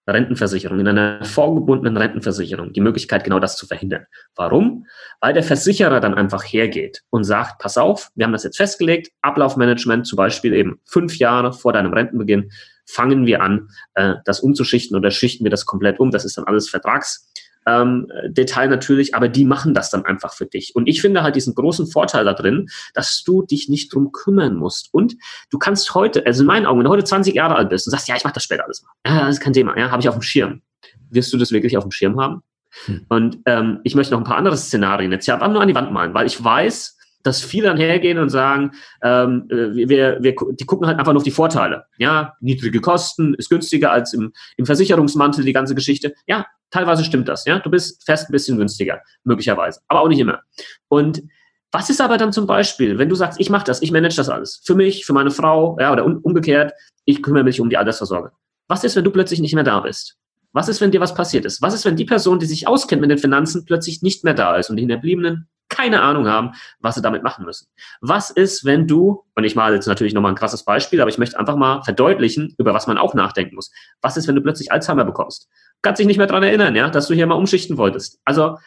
Rentenversicherung, 0.07 0.79
in 0.79 0.87
einer 0.87 1.23
vorgebundenen 1.23 1.97
Rentenversicherung 1.97 2.73
die 2.73 2.81
Möglichkeit, 2.81 3.23
genau 3.23 3.39
das 3.39 3.55
zu 3.55 3.65
verhindern. 3.65 4.05
Warum? 4.35 4.85
Weil 5.21 5.33
der 5.33 5.43
Versicherer 5.43 5.99
dann 5.99 6.13
einfach 6.13 6.43
hergeht 6.43 7.03
und 7.09 7.23
sagt, 7.23 7.59
pass 7.59 7.77
auf, 7.77 8.11
wir 8.15 8.25
haben 8.25 8.33
das 8.33 8.43
jetzt 8.43 8.57
festgelegt, 8.57 9.11
Ablaufmanagement, 9.21 10.05
zum 10.05 10.17
Beispiel 10.17 10.53
eben 10.53 10.79
fünf 10.85 11.17
Jahre 11.17 11.53
vor 11.53 11.73
deinem 11.73 11.93
Rentenbeginn, 11.93 12.51
fangen 12.85 13.25
wir 13.25 13.41
an, 13.41 13.69
äh, 13.95 14.15
das 14.25 14.41
umzuschichten 14.41 14.97
oder 14.97 15.09
schichten 15.11 15.45
wir 15.45 15.51
das 15.51 15.65
komplett 15.65 15.99
um. 15.99 16.11
Das 16.11 16.25
ist 16.25 16.37
dann 16.37 16.45
alles 16.45 16.69
Vertrags 16.69 17.31
ähm, 17.67 18.07
Detail 18.27 18.67
natürlich, 18.67 19.15
aber 19.15 19.27
die 19.27 19.45
machen 19.45 19.73
das 19.73 19.89
dann 19.89 20.05
einfach 20.05 20.33
für 20.33 20.45
dich. 20.45 20.75
Und 20.75 20.87
ich 20.87 21.01
finde 21.01 21.23
halt 21.23 21.35
diesen 21.35 21.55
großen 21.55 21.87
Vorteil 21.87 22.25
da 22.25 22.33
drin, 22.33 22.69
dass 22.93 23.23
du 23.23 23.43
dich 23.43 23.69
nicht 23.69 23.93
drum 23.93 24.11
kümmern 24.11 24.55
musst. 24.55 24.89
Und 24.93 25.15
du 25.49 25.57
kannst 25.57 25.93
heute, 25.95 26.25
also 26.25 26.41
in 26.41 26.47
meinen 26.47 26.65
Augen, 26.65 26.79
wenn 26.79 26.85
du 26.85 26.91
heute 26.91 27.03
20 27.03 27.35
Jahre 27.35 27.55
alt 27.55 27.69
bist 27.69 27.87
und 27.87 27.91
sagst, 27.91 28.07
ja, 28.07 28.15
ich 28.15 28.23
mache 28.23 28.33
das 28.33 28.43
später 28.43 28.65
alles 28.65 28.83
mal. 28.83 28.91
Ja, 29.05 29.25
das 29.25 29.35
ist 29.35 29.41
kein 29.41 29.53
Thema, 29.53 29.77
ja, 29.77 29.91
habe 29.91 30.01
ich 30.01 30.09
auf 30.09 30.15
dem 30.15 30.21
Schirm. 30.21 30.61
Wirst 31.09 31.31
du 31.33 31.37
das 31.37 31.51
wirklich 31.51 31.77
auf 31.77 31.83
dem 31.83 31.91
Schirm 31.91 32.19
haben? 32.19 32.41
Hm. 32.85 33.05
Und 33.09 33.39
ähm, 33.45 33.79
ich 33.83 33.95
möchte 33.95 34.13
noch 34.13 34.21
ein 34.21 34.25
paar 34.25 34.37
andere 34.37 34.57
Szenarien 34.57 35.11
jetzt 35.11 35.25
hier 35.25 35.37
nur 35.37 35.61
an 35.61 35.67
die 35.67 35.75
Wand 35.75 35.91
malen, 35.91 36.13
weil 36.13 36.25
ich 36.25 36.43
weiß, 36.43 36.97
dass 37.23 37.41
viele 37.41 37.67
dann 37.67 37.77
hergehen 37.77 38.19
und 38.19 38.29
sagen, 38.29 38.71
ähm, 39.01 39.47
äh, 39.49 39.87
wir, 39.87 40.17
wir, 40.21 40.35
die 40.51 40.65
gucken 40.65 40.87
halt 40.87 40.99
einfach 40.99 41.13
nur 41.13 41.19
auf 41.19 41.23
die 41.23 41.31
Vorteile. 41.31 41.85
Ja, 41.97 42.33
niedrige 42.41 42.81
Kosten, 42.81 43.33
ist 43.35 43.49
günstiger 43.49 43.91
als 43.91 44.13
im, 44.13 44.33
im 44.57 44.65
Versicherungsmantel, 44.65 45.43
die 45.43 45.53
ganze 45.53 45.75
Geschichte. 45.75 46.13
Ja, 46.27 46.45
teilweise 46.69 47.03
stimmt 47.03 47.27
das. 47.27 47.45
Ja, 47.45 47.59
du 47.59 47.69
bist 47.69 48.05
fest 48.05 48.29
ein 48.29 48.31
bisschen 48.33 48.57
günstiger, 48.57 49.01
möglicherweise, 49.23 49.79
aber 49.87 50.01
auch 50.01 50.09
nicht 50.09 50.19
immer. 50.19 50.41
Und 50.89 51.23
was 51.71 51.89
ist 51.89 52.01
aber 52.01 52.17
dann 52.17 52.31
zum 52.31 52.45
Beispiel, 52.45 52.99
wenn 52.99 53.09
du 53.09 53.15
sagst, 53.15 53.39
ich 53.41 53.49
mache 53.49 53.65
das, 53.65 53.81
ich 53.81 53.91
manage 53.91 54.15
das 54.15 54.29
alles 54.29 54.61
für 54.63 54.75
mich, 54.75 55.05
für 55.05 55.13
meine 55.13 55.31
Frau, 55.31 55.75
ja, 55.79 55.91
oder 55.91 56.05
um, 56.05 56.19
umgekehrt, 56.19 56.73
ich 57.05 57.23
kümmere 57.23 57.43
mich 57.43 57.59
um 57.59 57.69
die 57.69 57.77
Altersvorsorge. 57.77 58.31
Was 58.67 58.83
ist, 58.83 58.95
wenn 58.95 59.03
du 59.03 59.11
plötzlich 59.11 59.39
nicht 59.39 59.55
mehr 59.55 59.63
da 59.63 59.79
bist? 59.79 60.17
Was 60.53 60.69
ist, 60.69 60.81
wenn 60.81 60.91
dir 60.91 61.01
was 61.01 61.15
passiert 61.15 61.45
ist? 61.45 61.61
Was 61.61 61.73
ist, 61.73 61.83
wenn 61.85 61.95
die 61.95 62.05
Person, 62.05 62.39
die 62.39 62.45
sich 62.45 62.67
auskennt 62.67 63.01
mit 63.01 63.11
den 63.11 63.17
Finanzen, 63.17 63.65
plötzlich 63.65 64.01
nicht 64.01 64.23
mehr 64.23 64.33
da 64.33 64.55
ist 64.55 64.69
und 64.69 64.77
die 64.77 64.81
Hinterbliebenen 64.81 65.49
keine 65.73 66.01
Ahnung 66.01 66.27
haben, 66.27 66.51
was 66.79 66.95
sie 66.95 67.01
damit 67.01 67.23
machen 67.23 67.45
müssen. 67.45 67.67
Was 67.99 68.29
ist, 68.29 68.63
wenn 68.63 68.87
du, 68.87 69.25
und 69.35 69.43
ich 69.43 69.55
mache 69.55 69.73
jetzt 69.73 69.87
natürlich 69.87 70.13
nochmal 70.13 70.31
ein 70.31 70.37
krasses 70.37 70.63
Beispiel, 70.63 71.01
aber 71.01 71.09
ich 71.09 71.17
möchte 71.17 71.39
einfach 71.39 71.55
mal 71.55 71.81
verdeutlichen, 71.81 72.53
über 72.59 72.73
was 72.73 72.85
man 72.85 72.97
auch 72.97 73.13
nachdenken 73.15 73.55
muss. 73.55 73.71
Was 74.01 74.15
ist, 74.15 74.27
wenn 74.27 74.35
du 74.35 74.41
plötzlich 74.41 74.71
Alzheimer 74.71 75.03
bekommst? 75.03 75.49
Kannst 75.81 75.99
dich 75.99 76.07
nicht 76.07 76.17
mehr 76.17 76.27
daran 76.27 76.43
erinnern, 76.43 76.75
ja, 76.75 76.89
dass 76.89 77.07
du 77.07 77.15
hier 77.15 77.25
mal 77.25 77.35
umschichten 77.35 77.77
wolltest. 77.77 78.19
Also, 78.23 78.57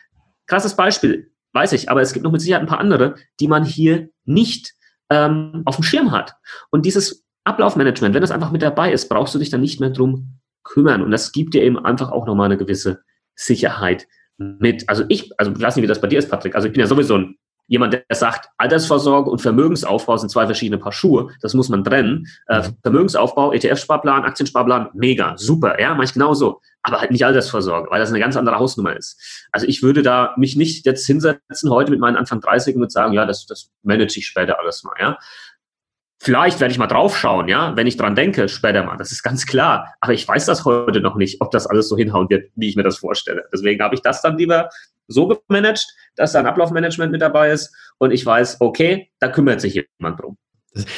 krasses 0.46 0.74
Beispiel, 0.74 1.30
weiß 1.52 1.72
ich, 1.72 1.90
aber 1.90 2.02
es 2.02 2.12
gibt 2.12 2.24
noch 2.24 2.32
mit 2.32 2.40
Sicherheit 2.40 2.62
ein 2.62 2.68
paar 2.68 2.80
andere, 2.80 3.14
die 3.40 3.48
man 3.48 3.64
hier 3.64 4.08
nicht 4.24 4.74
ähm, 5.08 5.62
auf 5.64 5.76
dem 5.76 5.84
Schirm 5.84 6.10
hat. 6.10 6.34
Und 6.70 6.84
dieses 6.86 7.24
Ablaufmanagement, 7.44 8.14
wenn 8.14 8.20
das 8.20 8.32
einfach 8.32 8.50
mit 8.50 8.62
dabei 8.62 8.92
ist, 8.92 9.08
brauchst 9.08 9.34
du 9.34 9.38
dich 9.38 9.50
dann 9.50 9.60
nicht 9.60 9.80
mehr 9.80 9.90
drum 9.90 10.35
kümmern. 10.72 11.02
Und 11.02 11.10
das 11.10 11.32
gibt 11.32 11.54
dir 11.54 11.62
eben 11.62 11.78
einfach 11.78 12.10
auch 12.10 12.26
nochmal 12.26 12.46
eine 12.46 12.56
gewisse 12.56 13.00
Sicherheit 13.34 14.06
mit, 14.38 14.88
also 14.88 15.04
ich, 15.08 15.30
also 15.38 15.50
nicht, 15.50 15.76
wie 15.76 15.86
das 15.86 16.00
bei 16.00 16.08
dir 16.08 16.18
ist, 16.18 16.30
Patrick. 16.30 16.54
Also 16.54 16.68
ich 16.68 16.74
bin 16.74 16.80
ja 16.80 16.86
sowieso 16.86 17.16
ein, 17.16 17.36
jemand, 17.68 17.94
der 17.94 18.04
sagt, 18.12 18.48
Altersvorsorge 18.58 19.30
und 19.30 19.40
Vermögensaufbau 19.40 20.16
sind 20.16 20.30
zwei 20.30 20.46
verschiedene 20.46 20.78
Paar 20.78 20.92
Schuhe. 20.92 21.30
Das 21.40 21.54
muss 21.54 21.68
man 21.68 21.84
trennen. 21.84 22.26
Äh, 22.48 22.60
mhm. 22.60 22.76
Vermögensaufbau, 22.82 23.52
ETF-Sparplan, 23.52 24.24
Aktiensparplan, 24.24 24.90
mega, 24.94 25.36
super, 25.36 25.80
ja, 25.80 25.94
mache 25.94 26.04
ich 26.04 26.12
genauso. 26.12 26.60
Aber 26.82 27.00
halt 27.00 27.10
nicht 27.10 27.24
Altersvorsorge, 27.24 27.90
weil 27.90 27.98
das 27.98 28.10
eine 28.10 28.20
ganz 28.20 28.36
andere 28.36 28.58
Hausnummer 28.58 28.96
ist. 28.96 29.48
Also 29.50 29.66
ich 29.66 29.82
würde 29.82 30.02
da 30.02 30.34
mich 30.36 30.56
nicht 30.56 30.86
jetzt 30.86 31.06
hinsetzen 31.06 31.70
heute 31.70 31.90
mit 31.90 31.98
meinen 31.98 32.16
Anfang 32.16 32.40
30 32.40 32.76
und 32.76 32.92
sagen, 32.92 33.12
ja, 33.12 33.26
das, 33.26 33.46
das 33.46 33.70
manage 33.82 34.18
ich 34.18 34.26
später 34.26 34.60
alles 34.60 34.84
mal, 34.84 34.94
ja. 35.00 35.18
Vielleicht 36.18 36.60
werde 36.60 36.72
ich 36.72 36.78
mal 36.78 36.86
draufschauen, 36.86 37.46
ja, 37.48 37.76
wenn 37.76 37.86
ich 37.86 37.96
dran 37.96 38.14
denke, 38.14 38.48
später 38.48 38.84
mal. 38.84 38.96
Das 38.96 39.12
ist 39.12 39.22
ganz 39.22 39.46
klar. 39.46 39.94
Aber 40.00 40.14
ich 40.14 40.26
weiß 40.26 40.46
das 40.46 40.64
heute 40.64 41.00
noch 41.00 41.16
nicht, 41.16 41.40
ob 41.40 41.50
das 41.50 41.66
alles 41.66 41.88
so 41.88 41.96
hinhauen 41.96 42.30
wird, 42.30 42.50
wie 42.56 42.68
ich 42.68 42.76
mir 42.76 42.82
das 42.82 42.98
vorstelle. 42.98 43.44
Deswegen 43.52 43.82
habe 43.82 43.94
ich 43.94 44.00
das 44.00 44.22
dann 44.22 44.38
lieber 44.38 44.70
so 45.08 45.28
gemanagt, 45.28 45.86
dass 46.16 46.32
da 46.32 46.40
ein 46.40 46.46
Ablaufmanagement 46.46 47.12
mit 47.12 47.22
dabei 47.22 47.50
ist 47.50 47.72
und 47.98 48.12
ich 48.12 48.24
weiß, 48.24 48.56
okay, 48.60 49.10
da 49.20 49.28
kümmert 49.28 49.60
sich 49.60 49.74
jemand 49.74 50.20
drum. 50.20 50.36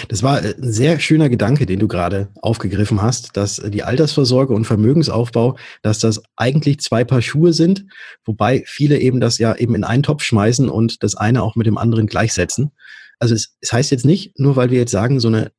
Das, 0.09 0.23
war 0.25 0.39
ein 0.39 0.55
sehr 0.59 0.99
schöner 0.99 1.29
Gedanke, 1.29 1.65
den 1.65 1.79
du 1.79 1.87
gerade 1.87 2.29
aufgegriffen 2.43 3.01
hast, 3.01 3.37
dass 3.37 3.57
die 3.57 3.85
Altersvorsorge 3.85 4.53
und 4.53 4.65
Vermögensaufbau, 4.65 5.57
dass 5.83 6.01
das 6.01 6.23
eigentlich 6.37 6.81
zwei 6.81 7.05
Paar 7.05 7.23
Schuhe 7.23 7.53
sind, 7.53 7.85
wobei 8.25 8.65
viele 8.67 8.99
eben 8.99 9.21
das 9.21 9.39
ja 9.39 9.55
eben 9.55 9.77
in 9.77 9.85
einen 9.85 10.03
Topf 10.03 10.25
schmeißen 10.25 10.69
und 10.69 11.03
das 11.05 11.15
eine 11.15 11.43
auch 11.43 11.55
mit 11.55 11.67
dem 11.67 11.79
anderen 11.79 12.09
gleichsetzen. 12.09 12.73
Also 13.19 13.35
es, 13.35 13.57
es 13.61 13.73
heißt 13.73 13.91
jetzt 13.91 14.05
nicht, 14.05 14.39
nur 14.39 14.57
weil 14.57 14.71
wir 14.71 14.79
jetzt 14.79 14.93
sagen, 14.93 15.21
so 15.21 15.29
eine 15.29 15.53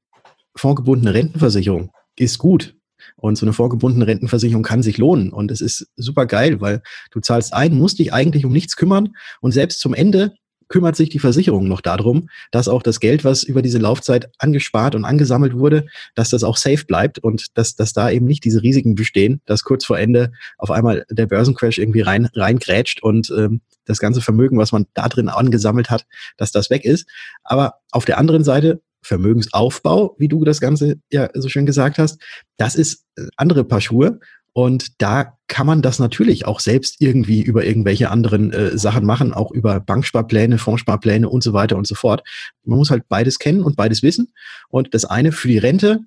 vorgebundene 0.56 1.14
Rentenversicherung 1.14 1.92
ist 2.16 2.38
gut. 2.38 2.76
Und 3.16 3.38
so 3.38 3.46
eine 3.46 3.54
vorgebundene 3.54 4.08
Rentenversicherung 4.08 4.64
kann 4.64 4.84
sich 4.84 4.98
lohnen. 4.98 5.32
Und 5.32 5.52
es 5.52 5.62
ist 5.62 5.88
super 5.96 6.26
geil, 6.26 6.60
weil 6.62 6.82
du 7.12 7.20
zahlst 7.22 7.54
ein, 7.54 7.78
musst 7.78 8.00
dich 8.00 8.14
eigentlich 8.14 8.46
um 8.46 8.52
nichts 8.52 8.76
kümmern. 8.76 9.10
Und 9.42 9.54
selbst 9.54 9.80
zum 9.80 9.94
Ende 9.94 10.34
kümmert 10.70 10.96
sich 10.96 11.10
die 11.10 11.20
Versicherung 11.20 11.68
noch 11.68 11.82
darum, 11.82 12.30
dass 12.52 12.68
auch 12.68 12.82
das 12.82 13.00
Geld, 13.00 13.26
was 13.26 13.44
über 13.44 13.62
diese 13.62 13.80
Laufzeit 13.80 14.30
angespart 14.38 14.96
und 14.96 15.04
angesammelt 15.04 15.54
wurde, 15.56 15.88
dass 16.16 16.30
das 16.30 16.44
auch 16.44 16.58
safe 16.58 16.86
bleibt 16.86 17.20
und 17.20 17.58
dass, 17.58 17.76
dass 17.76 17.94
da 17.94 18.10
eben 18.10 18.26
nicht 18.26 18.46
diese 18.46 18.64
Risiken 18.64 18.96
bestehen, 18.96 19.42
dass 19.46 19.64
kurz 19.64 19.86
vor 19.86 20.00
Ende 20.00 20.32
auf 20.58 20.72
einmal 20.72 21.06
der 21.10 21.26
Börsencrash 21.26 21.80
irgendwie 21.80 22.02
rein, 22.02 22.30
reingrätscht 22.34 23.04
und 23.04 23.32
ähm, 23.38 23.62
das 23.86 24.00
ganze 24.00 24.22
Vermögen, 24.22 24.58
was 24.58 24.72
man 24.72 24.86
da 24.94 25.10
drin 25.10 25.30
angesammelt 25.30 25.90
hat, 25.90 26.06
dass 26.38 26.52
das 26.52 26.70
weg 26.70 26.86
ist. 26.86 27.10
Aber 27.44 27.76
auf 27.92 28.06
der 28.06 28.18
anderen 28.20 28.44
Seite 28.44 28.82
Vermögensaufbau, 29.02 30.16
wie 30.20 30.28
du 30.28 30.44
das 30.44 30.62
Ganze 30.62 30.98
ja 31.12 31.30
so 31.34 31.50
schön 31.50 31.66
gesagt 31.66 31.98
hast, 31.98 32.22
das 32.58 32.76
ist 32.76 33.06
äh, 33.18 33.24
andere 33.38 33.64
Paar 33.64 33.82
Schuhe. 33.82 34.20
Und 34.54 35.02
da 35.02 35.39
kann 35.50 35.68
man 35.68 35.82
das 35.82 36.00
natürlich 36.00 36.46
auch 36.46 36.62
selbst 36.62 36.98
irgendwie 37.00 37.42
über 37.42 37.66
irgendwelche 37.66 38.10
anderen 38.10 38.54
äh, 38.54 38.78
Sachen 38.78 39.06
machen, 39.06 39.34
auch 39.34 39.52
über 39.52 39.82
Banksparpläne, 39.82 40.58
Fondssparpläne 40.58 41.28
und 41.28 41.44
so 41.44 41.52
weiter 41.52 41.76
und 41.76 41.86
so 41.86 41.96
fort. 41.96 42.24
Man 42.64 42.78
muss 42.78 42.92
halt 42.92 43.10
beides 43.10 43.40
kennen 43.40 43.64
und 43.64 43.76
beides 43.76 44.02
wissen. 44.02 44.32
Und 44.70 44.94
das 44.94 45.04
eine 45.04 45.34
für 45.34 45.50
die 45.50 45.58
Rente, 45.58 46.00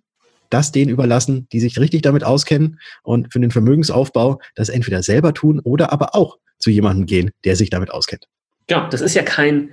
das 0.49 0.73
denen 0.73 0.91
überlassen, 0.91 1.49
die 1.53 1.61
sich 1.61 1.79
richtig 1.79 2.03
damit 2.03 2.25
auskennen 2.25 2.79
und 3.03 3.33
für 3.33 3.41
den 3.41 3.51
Vermögensaufbau 3.51 4.41
das 4.55 4.69
entweder 4.69 5.03
selber 5.03 5.35
tun 5.35 5.61
oder 5.61 5.93
aber 5.93 6.15
auch 6.15 6.39
zu 6.59 6.71
jemandem 6.71 7.07
gehen, 7.07 7.31
der 7.45 7.57
sich 7.57 7.69
damit 7.71 7.91
auskennt. 7.91 8.29
Ja, 8.71 8.89
das 8.89 9.01
ist 9.01 9.15
ja 9.15 9.23
kein 9.23 9.71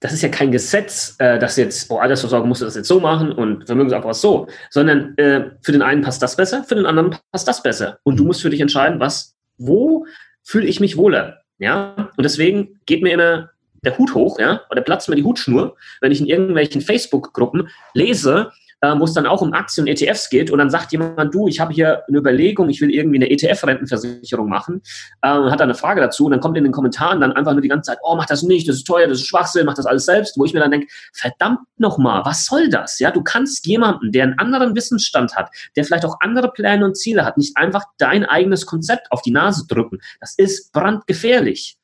das 0.00 0.12
ist 0.12 0.22
ja 0.22 0.28
kein 0.28 0.52
Gesetz, 0.52 1.16
äh, 1.18 1.38
dass 1.38 1.56
jetzt, 1.56 1.90
oh, 1.90 1.98
Altersvorsorge 1.98 2.46
musst 2.46 2.60
du 2.60 2.66
das 2.66 2.76
jetzt 2.76 2.88
so 2.88 3.00
machen 3.00 3.32
und 3.32 3.66
Vermögensaufbau 3.66 4.12
so, 4.12 4.46
sondern 4.70 5.16
äh, 5.16 5.50
für 5.62 5.72
den 5.72 5.82
einen 5.82 6.02
passt 6.02 6.22
das 6.22 6.36
besser, 6.36 6.64
für 6.64 6.74
den 6.74 6.86
anderen 6.86 7.16
passt 7.32 7.48
das 7.48 7.62
besser. 7.62 7.98
Und 8.02 8.18
du 8.18 8.24
musst 8.24 8.42
für 8.42 8.50
dich 8.50 8.60
entscheiden, 8.60 9.00
was, 9.00 9.34
wo 9.56 10.06
fühle 10.42 10.66
ich 10.66 10.80
mich 10.80 10.96
wohler. 10.96 11.40
Ja, 11.58 12.10
und 12.16 12.24
deswegen 12.24 12.80
geht 12.84 13.02
mir 13.02 13.14
immer 13.14 13.50
der 13.82 13.96
Hut 13.96 14.14
hoch, 14.14 14.38
ja, 14.38 14.62
oder 14.70 14.82
platzt 14.82 15.08
mir 15.08 15.16
die 15.16 15.24
Hutschnur, 15.24 15.76
wenn 16.00 16.12
ich 16.12 16.20
in 16.20 16.26
irgendwelchen 16.26 16.82
Facebook-Gruppen 16.82 17.68
lese, 17.94 18.52
wo 18.82 19.04
es 19.04 19.14
dann 19.14 19.26
auch 19.26 19.40
um 19.40 19.52
Aktien 19.52 19.86
und 19.86 19.88
ETFs 19.88 20.28
geht 20.28 20.50
und 20.50 20.58
dann 20.58 20.70
sagt 20.70 20.92
jemand, 20.92 21.34
du, 21.34 21.48
ich 21.48 21.60
habe 21.60 21.72
hier 21.72 22.02
eine 22.08 22.18
Überlegung, 22.18 22.68
ich 22.68 22.80
will 22.80 22.90
irgendwie 22.90 23.16
eine 23.16 23.30
ETF-Rentenversicherung 23.30 24.48
machen, 24.48 24.82
äh, 25.22 25.28
hat 25.28 25.60
da 25.60 25.64
eine 25.64 25.74
Frage 25.74 26.00
dazu 26.00 26.26
und 26.26 26.32
dann 26.32 26.40
kommt 26.40 26.56
in 26.58 26.64
den 26.64 26.72
Kommentaren 26.72 27.20
dann 27.20 27.32
einfach 27.32 27.52
nur 27.52 27.62
die 27.62 27.68
ganze 27.68 27.92
Zeit, 27.92 27.98
oh, 28.02 28.14
mach 28.16 28.26
das 28.26 28.42
nicht, 28.42 28.68
das 28.68 28.76
ist 28.76 28.86
teuer, 28.86 29.06
das 29.06 29.18
ist 29.18 29.26
Schwachsinn, 29.26 29.66
mach 29.66 29.74
das 29.74 29.86
alles 29.86 30.04
selbst, 30.04 30.38
wo 30.38 30.44
ich 30.44 30.52
mir 30.52 30.60
dann 30.60 30.70
denke, 30.70 30.88
verdammt 31.12 31.60
nochmal, 31.78 32.24
was 32.24 32.44
soll 32.44 32.68
das? 32.68 32.98
Ja, 32.98 33.10
du 33.10 33.22
kannst 33.22 33.66
jemanden, 33.66 34.12
der 34.12 34.24
einen 34.24 34.38
anderen 34.38 34.74
Wissensstand 34.74 35.36
hat, 35.36 35.50
der 35.76 35.84
vielleicht 35.84 36.04
auch 36.04 36.16
andere 36.20 36.52
Pläne 36.52 36.84
und 36.84 36.96
Ziele 36.96 37.24
hat, 37.24 37.38
nicht 37.38 37.56
einfach 37.56 37.84
dein 37.98 38.24
eigenes 38.24 38.66
Konzept 38.66 39.10
auf 39.10 39.22
die 39.22 39.32
Nase 39.32 39.66
drücken. 39.66 39.98
Das 40.20 40.34
ist 40.36 40.72
brandgefährlich. 40.72 41.78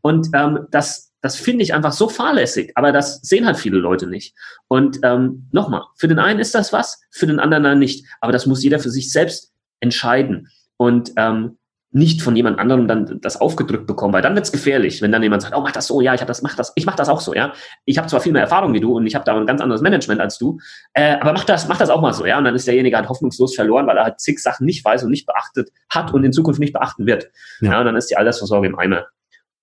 Und 0.00 0.28
ähm, 0.34 0.66
das 0.70 1.11
das 1.22 1.36
finde 1.36 1.62
ich 1.62 1.72
einfach 1.72 1.92
so 1.92 2.08
fahrlässig, 2.08 2.72
aber 2.74 2.92
das 2.92 3.20
sehen 3.22 3.46
halt 3.46 3.56
viele 3.56 3.78
Leute 3.78 4.06
nicht. 4.06 4.34
Und 4.68 4.98
ähm, 5.04 5.48
nochmal, 5.52 5.84
für 5.96 6.08
den 6.08 6.18
einen 6.18 6.40
ist 6.40 6.54
das 6.54 6.72
was, 6.72 7.00
für 7.10 7.26
den 7.26 7.38
anderen 7.38 7.62
dann 7.62 7.78
nicht. 7.78 8.06
Aber 8.20 8.32
das 8.32 8.44
muss 8.44 8.62
jeder 8.62 8.80
für 8.80 8.90
sich 8.90 9.10
selbst 9.12 9.52
entscheiden 9.80 10.48
und 10.76 11.12
ähm, 11.16 11.58
nicht 11.94 12.22
von 12.22 12.34
jemand 12.34 12.58
anderem 12.58 12.88
dann 12.88 13.20
das 13.20 13.40
aufgedrückt 13.40 13.86
bekommen, 13.86 14.14
weil 14.14 14.22
dann 14.22 14.34
wird's 14.34 14.50
gefährlich, 14.50 15.02
wenn 15.02 15.12
dann 15.12 15.22
jemand 15.22 15.42
sagt, 15.42 15.54
oh, 15.54 15.60
mach 15.60 15.72
das 15.72 15.86
so, 15.86 16.00
ja, 16.00 16.14
ich 16.14 16.20
habe 16.20 16.28
das, 16.28 16.40
mach 16.40 16.56
das, 16.56 16.72
ich 16.74 16.86
mach 16.86 16.96
das 16.96 17.10
auch 17.10 17.20
so, 17.20 17.34
ja. 17.34 17.52
Ich 17.84 17.98
habe 17.98 18.08
zwar 18.08 18.20
viel 18.20 18.32
mehr 18.32 18.42
Erfahrung 18.42 18.72
wie 18.72 18.80
du 18.80 18.96
und 18.96 19.06
ich 19.06 19.14
habe 19.14 19.26
da 19.26 19.36
ein 19.36 19.46
ganz 19.46 19.60
anderes 19.60 19.82
Management 19.82 20.20
als 20.20 20.38
du, 20.38 20.58
äh, 20.94 21.18
aber 21.20 21.34
mach 21.34 21.44
das, 21.44 21.68
mach 21.68 21.76
das 21.76 21.90
auch 21.90 22.00
mal 22.00 22.14
so, 22.14 22.24
ja. 22.24 22.38
Und 22.38 22.44
dann 22.44 22.54
ist 22.54 22.66
derjenige 22.66 22.96
halt 22.96 23.08
hoffnungslos 23.08 23.54
verloren, 23.54 23.86
weil 23.86 23.98
er 23.98 24.04
halt 24.04 24.20
zig 24.20 24.38
Sachen 24.40 24.64
nicht 24.64 24.84
weiß 24.84 25.04
und 25.04 25.10
nicht 25.10 25.26
beachtet 25.26 25.70
hat 25.90 26.14
und 26.14 26.24
in 26.24 26.32
Zukunft 26.32 26.60
nicht 26.60 26.72
beachten 26.72 27.06
wird. 27.06 27.28
Ja, 27.60 27.72
ja 27.72 27.80
und 27.80 27.86
dann 27.86 27.96
ist 27.96 28.10
die 28.10 28.16
Altersvorsorge 28.16 28.66
im 28.66 28.78
Eimer. 28.78 29.06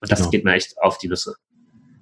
Und 0.02 0.12
das 0.12 0.20
genau. 0.20 0.32
geht 0.32 0.46
mir 0.46 0.54
echt 0.54 0.76
auf 0.82 0.98
die 0.98 1.08
Nüsse. 1.08 1.36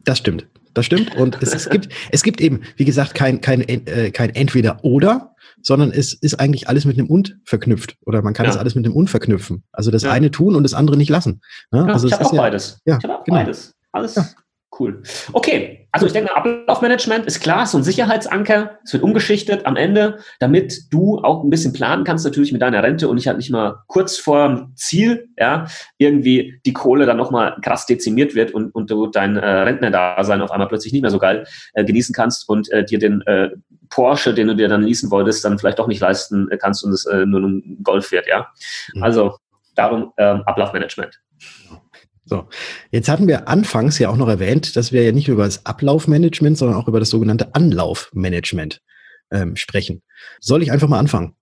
Das 0.04 0.20
stimmt. 0.20 0.48
Das 0.74 0.86
stimmt. 0.86 1.16
Und 1.16 1.42
es, 1.42 1.54
es, 1.54 1.70
gibt, 1.70 1.89
es 2.12 2.24
gibt 2.24 2.39
eben, 2.39 2.62
wie 2.75 2.86
gesagt, 2.86 3.16
kein, 3.16 3.42
kein, 3.42 3.62
äh, 3.62 4.12
kein 4.12 4.30
Entweder-Oder, 4.30 5.36
sondern 5.63 5.92
es 5.92 6.13
ist 6.13 6.39
eigentlich 6.39 6.70
alles 6.70 6.86
mit 6.86 6.98
einem 6.98 7.08
Und 7.08 7.38
verknüpft. 7.44 7.98
Oder 8.06 8.22
man 8.22 8.34
kann 8.34 8.46
ja. 8.46 8.51
das 8.51 8.60
alles 8.60 8.75
mit 8.75 8.86
einem 8.86 8.96
Und 8.96 9.10
verknüpfen. 9.10 9.63
Also 9.72 9.92
das 9.92 10.04
ja. 10.04 10.12
eine 10.12 10.32
tun 10.32 10.56
und 10.56 10.63
das 10.63 10.74
andere 10.74 10.96
nicht 10.96 11.10
lassen. 11.10 11.42
Ne? 11.72 11.80
Ja, 11.80 11.94
also 11.94 12.08
ich 12.08 12.13
habe 12.13 12.25
auch 12.25 12.36
beides. 12.36 12.80
Ja, 12.86 12.98
ich 12.98 13.04
habe 13.04 13.20
auch 13.20 13.24
genau. 13.24 13.38
beides. 13.38 13.74
Alles 13.92 14.16
cool. 14.79 15.01
Okay, 15.34 15.88
also 15.91 16.05
ich 16.05 16.13
denke, 16.13 16.36
Ablaufmanagement 16.36 17.25
ist 17.25 17.39
klar, 17.39 17.65
so 17.65 17.77
ein 17.77 17.84
Sicherheitsanker. 17.84 18.77
Es 18.84 18.93
wird 18.93 19.03
umgeschichtet 19.03 19.65
am 19.65 19.75
Ende, 19.75 20.19
damit 20.39 20.91
du 20.91 21.19
auch 21.19 21.43
ein 21.43 21.50
bisschen 21.50 21.74
planen 21.74 22.03
kannst, 22.03 22.25
natürlich 22.25 22.51
mit 22.51 22.62
deiner 22.62 22.84
Rente 22.84 23.07
und 23.07 23.17
ich 23.17 23.27
halt 23.27 23.38
nicht 23.38 23.50
mal 23.50 23.84
kurz 23.88 24.17
vor 24.17 24.69
Ziel, 24.75 25.29
ja, 25.38 25.67
irgendwie 25.98 26.60
die 26.65 26.74
Kohle 26.74 27.05
dann 27.05 27.17
nochmal 27.17 27.57
krass 27.62 27.86
dezimiert 27.86 28.36
wird 28.36 28.51
und, 28.51 28.75
und 28.75 28.91
du 28.91 29.07
dein 29.07 29.38
äh, 29.38 29.46
Rentnerdasein 29.46 30.41
auf 30.41 30.51
einmal 30.51 30.67
plötzlich 30.67 30.93
nicht 30.93 31.01
mehr 31.01 31.12
so 31.12 31.19
geil 31.19 31.46
äh, 31.74 31.84
genießen 31.84 32.13
kannst 32.13 32.48
und 32.48 32.72
äh, 32.72 32.86
dir 32.86 33.00
den 33.00 33.22
äh, 33.22 33.50
Porsche, 33.89 34.34
den 34.34 34.48
du 34.48 34.55
dir 34.55 34.67
dann 34.67 34.84
leasen 34.84 35.10
wolltest, 35.12 35.46
dann 35.46 35.57
vielleicht 35.57 35.79
doch 35.79 35.88
nicht 35.88 36.01
leisten 36.01 36.50
kannst 36.60 36.84
und 36.84 36.91
es 36.91 37.05
äh, 37.05 37.25
nur 37.25 37.41
ein 37.41 37.79
Golf 37.84 38.12
wird, 38.12 38.27
ja. 38.27 38.48
Mhm. 38.93 39.03
Also 39.03 39.38
darum 39.75 40.12
ähm, 40.17 40.43
Ablaufmanagement. 40.46 41.22
So, 42.27 42.48
jetzt 42.91 43.07
hatten 43.07 43.27
wir 43.27 43.48
anfangs 43.48 43.98
ja 44.00 44.10
auch 44.10 44.17
noch 44.17 44.27
erwähnt, 44.27 44.75
dass 44.75 44.91
wir 44.91 45.03
ja 45.03 45.13
nicht 45.13 45.27
nur 45.27 45.36
über 45.36 45.46
das 45.46 45.65
Ablaufmanagement, 45.65 46.57
sondern 46.57 46.77
auch 46.77 46.88
über 46.88 47.00
das 47.00 47.10
sogenannte 47.10 47.55
Anlaufmanagement 47.55 48.81
ähm, 49.31 49.55
sprechen. 49.55 50.01
Soll 50.39 50.62
ich 50.62 50.72
einfach 50.72 50.89
mal 50.89 51.00
anfangen? 51.00 51.34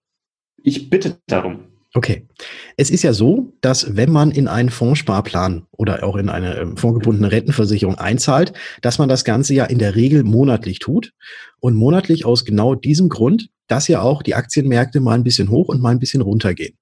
Ich 0.62 0.90
bitte 0.90 1.18
darum. 1.28 1.66
Okay. 1.96 2.28
Es 2.76 2.90
ist 2.90 3.04
ja 3.04 3.14
so, 3.14 3.54
dass 3.62 3.96
wenn 3.96 4.12
man 4.12 4.30
in 4.30 4.50
einen 4.50 4.70
Fondssparplan 4.70 5.66
oder 5.72 6.04
auch 6.04 6.18
in 6.18 6.30
eine 6.30 6.58
ähm, 6.58 6.78
fondgebundene 6.78 7.32
Rentenversicherung 7.32 7.96
einzahlt, 7.96 8.52
dass 8.82 9.00
man 9.00 9.08
das 9.08 9.24
Ganze 9.24 9.54
ja 9.54 9.64
in 9.64 9.80
der 9.80 9.96
Regel 9.96 10.24
monatlich 10.24 10.80
tut. 10.80 11.14
Und 11.62 11.76
monatlich 11.76 12.26
aus 12.26 12.44
genau 12.44 12.76
diesem 12.76 13.10
Grund, 13.10 13.50
dass 13.68 13.88
ja 13.88 14.02
auch 14.02 14.22
die 14.22 14.36
Aktienmärkte 14.36 15.00
mal 15.00 15.14
ein 15.14 15.24
bisschen 15.24 15.50
hoch 15.50 15.70
und 15.70 15.82
mal 15.82 15.92
ein 15.92 16.00
bisschen 16.00 16.22
runter 16.22 16.54
gehen. 16.54 16.78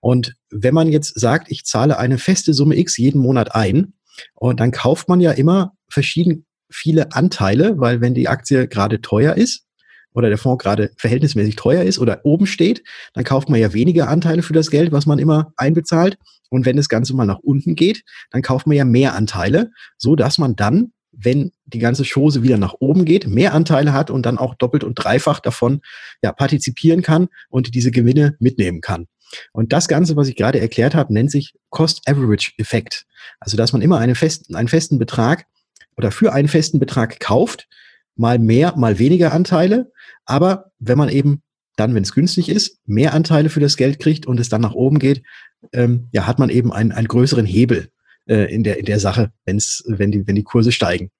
Und 0.00 0.34
wenn 0.50 0.74
man 0.74 0.88
jetzt 0.88 1.18
sagt, 1.18 1.50
ich 1.50 1.64
zahle 1.64 1.98
eine 1.98 2.18
feste 2.18 2.54
Summe 2.54 2.76
X 2.76 2.96
jeden 2.96 3.20
Monat 3.20 3.54
ein, 3.54 3.94
und 4.34 4.60
dann 4.60 4.70
kauft 4.70 5.08
man 5.08 5.20
ja 5.20 5.32
immer 5.32 5.72
verschieden 5.88 6.46
viele 6.70 7.12
Anteile, 7.12 7.78
weil 7.78 8.00
wenn 8.00 8.14
die 8.14 8.28
Aktie 8.28 8.68
gerade 8.68 9.00
teuer 9.00 9.34
ist 9.34 9.64
oder 10.12 10.28
der 10.28 10.38
Fonds 10.38 10.62
gerade 10.62 10.90
verhältnismäßig 10.96 11.56
teuer 11.56 11.82
ist 11.82 11.98
oder 11.98 12.20
oben 12.24 12.46
steht, 12.46 12.82
dann 13.12 13.24
kauft 13.24 13.48
man 13.48 13.60
ja 13.60 13.72
weniger 13.72 14.08
Anteile 14.08 14.42
für 14.42 14.52
das 14.52 14.70
Geld, 14.70 14.92
was 14.92 15.06
man 15.06 15.18
immer 15.18 15.52
einbezahlt. 15.56 16.18
Und 16.50 16.66
wenn 16.66 16.76
das 16.76 16.88
Ganze 16.88 17.14
mal 17.14 17.26
nach 17.26 17.40
unten 17.40 17.74
geht, 17.74 18.04
dann 18.30 18.42
kauft 18.42 18.66
man 18.66 18.76
ja 18.76 18.84
mehr 18.84 19.14
Anteile, 19.14 19.70
so 19.98 20.14
dass 20.16 20.38
man 20.38 20.56
dann 20.56 20.92
wenn 21.16 21.52
die 21.66 21.78
ganze 21.78 22.02
Chose 22.04 22.42
wieder 22.42 22.58
nach 22.58 22.74
oben 22.80 23.04
geht, 23.04 23.28
mehr 23.28 23.54
Anteile 23.54 23.92
hat 23.92 24.10
und 24.10 24.26
dann 24.26 24.36
auch 24.36 24.56
doppelt 24.56 24.82
und 24.82 24.94
dreifach 24.96 25.38
davon 25.38 25.80
ja, 26.22 26.32
partizipieren 26.32 27.02
kann 27.02 27.28
und 27.50 27.74
diese 27.76 27.92
Gewinne 27.92 28.34
mitnehmen 28.40 28.80
kann. 28.80 29.06
Und 29.52 29.72
das 29.72 29.88
Ganze, 29.88 30.16
was 30.16 30.28
ich 30.28 30.36
gerade 30.36 30.60
erklärt 30.60 30.94
habe, 30.94 31.12
nennt 31.12 31.30
sich 31.30 31.54
Cost-Average-Effekt. 31.70 33.06
Also, 33.40 33.56
dass 33.56 33.72
man 33.72 33.82
immer 33.82 33.98
einen 33.98 34.14
festen, 34.14 34.54
einen 34.54 34.68
festen 34.68 34.98
Betrag 34.98 35.46
oder 35.96 36.10
für 36.10 36.32
einen 36.32 36.48
festen 36.48 36.78
Betrag 36.78 37.20
kauft, 37.20 37.68
mal 38.16 38.38
mehr, 38.38 38.74
mal 38.76 38.98
weniger 38.98 39.32
Anteile. 39.32 39.90
Aber 40.24 40.70
wenn 40.78 40.98
man 40.98 41.08
eben 41.08 41.42
dann, 41.76 41.94
wenn 41.94 42.04
es 42.04 42.14
günstig 42.14 42.48
ist, 42.48 42.78
mehr 42.86 43.14
Anteile 43.14 43.50
für 43.50 43.60
das 43.60 43.76
Geld 43.76 43.98
kriegt 43.98 44.26
und 44.26 44.38
es 44.38 44.48
dann 44.48 44.60
nach 44.60 44.74
oben 44.74 44.98
geht, 44.98 45.22
ähm, 45.72 46.08
ja, 46.12 46.26
hat 46.26 46.38
man 46.38 46.50
eben 46.50 46.72
einen, 46.72 46.92
einen 46.92 47.08
größeren 47.08 47.46
Hebel 47.46 47.88
äh, 48.26 48.52
in, 48.52 48.62
der, 48.62 48.78
in 48.78 48.84
der 48.84 49.00
Sache, 49.00 49.32
wenn's, 49.44 49.82
wenn, 49.86 50.12
die, 50.12 50.26
wenn 50.26 50.36
die 50.36 50.44
Kurse 50.44 50.72
steigen. 50.72 51.10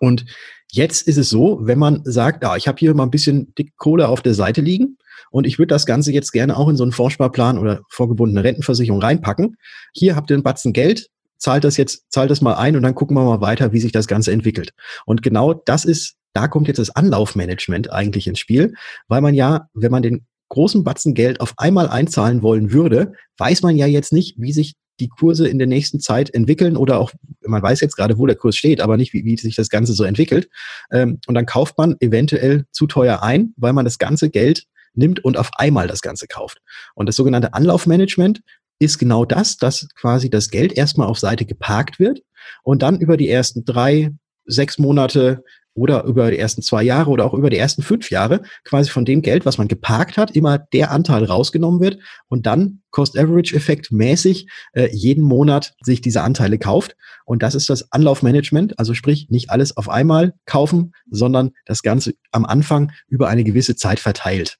Und 0.00 0.24
jetzt 0.70 1.02
ist 1.02 1.18
es 1.18 1.30
so, 1.30 1.60
wenn 1.62 1.78
man 1.78 2.02
sagt, 2.04 2.42
ja, 2.42 2.56
ich 2.56 2.68
habe 2.68 2.78
hier 2.78 2.94
mal 2.94 3.04
ein 3.04 3.10
bisschen 3.10 3.54
dick 3.54 3.76
Kohle 3.76 4.08
auf 4.08 4.22
der 4.22 4.34
Seite 4.34 4.60
liegen, 4.60 4.96
und 5.34 5.48
ich 5.48 5.58
würde 5.58 5.74
das 5.74 5.84
Ganze 5.84 6.12
jetzt 6.12 6.30
gerne 6.30 6.56
auch 6.56 6.68
in 6.68 6.76
so 6.76 6.84
einen 6.84 6.92
Vorsparplan 6.92 7.58
oder 7.58 7.80
vorgebundene 7.88 8.44
Rentenversicherung 8.44 9.00
reinpacken. 9.02 9.56
Hier 9.92 10.14
habt 10.14 10.30
ihr 10.30 10.34
einen 10.34 10.44
Batzen 10.44 10.72
Geld, 10.72 11.08
zahlt 11.38 11.64
das 11.64 11.76
jetzt, 11.76 12.04
zahlt 12.08 12.30
das 12.30 12.40
mal 12.40 12.54
ein 12.54 12.76
und 12.76 12.84
dann 12.84 12.94
gucken 12.94 13.16
wir 13.16 13.24
mal 13.24 13.40
weiter, 13.40 13.72
wie 13.72 13.80
sich 13.80 13.90
das 13.90 14.06
Ganze 14.06 14.30
entwickelt. 14.30 14.70
Und 15.06 15.22
genau 15.22 15.52
das 15.52 15.84
ist, 15.84 16.14
da 16.34 16.46
kommt 16.46 16.68
jetzt 16.68 16.78
das 16.78 16.90
Anlaufmanagement 16.90 17.92
eigentlich 17.92 18.28
ins 18.28 18.38
Spiel, 18.38 18.74
weil 19.08 19.22
man 19.22 19.34
ja, 19.34 19.68
wenn 19.74 19.90
man 19.90 20.04
den 20.04 20.24
großen 20.50 20.84
Batzen 20.84 21.14
Geld 21.14 21.40
auf 21.40 21.54
einmal 21.56 21.88
einzahlen 21.88 22.42
wollen 22.42 22.70
würde, 22.70 23.14
weiß 23.38 23.62
man 23.62 23.76
ja 23.76 23.86
jetzt 23.86 24.12
nicht, 24.12 24.36
wie 24.38 24.52
sich 24.52 24.74
die 25.00 25.08
Kurse 25.08 25.48
in 25.48 25.58
der 25.58 25.66
nächsten 25.66 26.00
Zeit 26.00 26.32
entwickeln 26.32 26.76
oder 26.76 27.00
auch, 27.00 27.12
man 27.42 27.62
weiß 27.62 27.80
jetzt 27.80 27.96
gerade, 27.96 28.18
wo 28.18 28.26
der 28.26 28.36
Kurs 28.36 28.56
steht, 28.56 28.80
aber 28.80 28.96
nicht, 28.96 29.12
wie, 29.12 29.24
wie 29.24 29.36
sich 29.36 29.56
das 29.56 29.68
Ganze 29.68 29.92
so 29.92 30.04
entwickelt. 30.04 30.48
Ähm, 30.92 31.18
und 31.26 31.34
dann 31.34 31.46
kauft 31.46 31.76
man 31.78 31.96
eventuell 32.00 32.64
zu 32.70 32.86
teuer 32.86 33.22
ein, 33.22 33.52
weil 33.56 33.72
man 33.72 33.84
das 33.84 33.98
ganze 33.98 34.30
Geld 34.30 34.66
nimmt 34.94 35.24
und 35.24 35.36
auf 35.36 35.50
einmal 35.56 35.88
das 35.88 36.02
Ganze 36.02 36.26
kauft. 36.26 36.58
Und 36.94 37.06
das 37.06 37.16
sogenannte 37.16 37.54
Anlaufmanagement 37.54 38.40
ist 38.78 38.98
genau 38.98 39.24
das, 39.24 39.56
dass 39.56 39.88
quasi 39.94 40.30
das 40.30 40.50
Geld 40.50 40.72
erstmal 40.72 41.08
auf 41.08 41.18
Seite 41.18 41.44
geparkt 41.44 41.98
wird 41.98 42.22
und 42.62 42.82
dann 42.82 43.00
über 43.00 43.16
die 43.16 43.28
ersten 43.28 43.64
drei, 43.64 44.10
sechs 44.46 44.78
Monate 44.78 45.42
oder 45.74 46.04
über 46.04 46.30
die 46.30 46.38
ersten 46.38 46.62
zwei 46.62 46.82
Jahre 46.82 47.10
oder 47.10 47.24
auch 47.24 47.34
über 47.34 47.50
die 47.50 47.58
ersten 47.58 47.82
fünf 47.82 48.10
Jahre 48.10 48.42
quasi 48.64 48.90
von 48.90 49.04
dem 49.04 49.22
Geld, 49.22 49.44
was 49.44 49.58
man 49.58 49.68
geparkt 49.68 50.16
hat, 50.16 50.30
immer 50.30 50.58
der 50.58 50.90
Anteil 50.90 51.24
rausgenommen 51.24 51.80
wird 51.80 51.98
und 52.28 52.46
dann 52.46 52.80
Cost-Average-Effekt 52.90 53.90
mäßig 53.90 54.46
äh, 54.72 54.88
jeden 54.92 55.24
Monat 55.24 55.74
sich 55.82 56.00
diese 56.00 56.22
Anteile 56.22 56.58
kauft. 56.58 56.96
Und 57.24 57.42
das 57.42 57.54
ist 57.54 57.68
das 57.68 57.90
Anlaufmanagement, 57.92 58.78
also 58.78 58.94
sprich 58.94 59.28
nicht 59.30 59.50
alles 59.50 59.76
auf 59.76 59.88
einmal 59.88 60.34
kaufen, 60.46 60.92
sondern 61.10 61.50
das 61.66 61.82
Ganze 61.82 62.14
am 62.30 62.44
Anfang 62.44 62.92
über 63.08 63.28
eine 63.28 63.42
gewisse 63.42 63.74
Zeit 63.74 63.98
verteilt. 63.98 64.58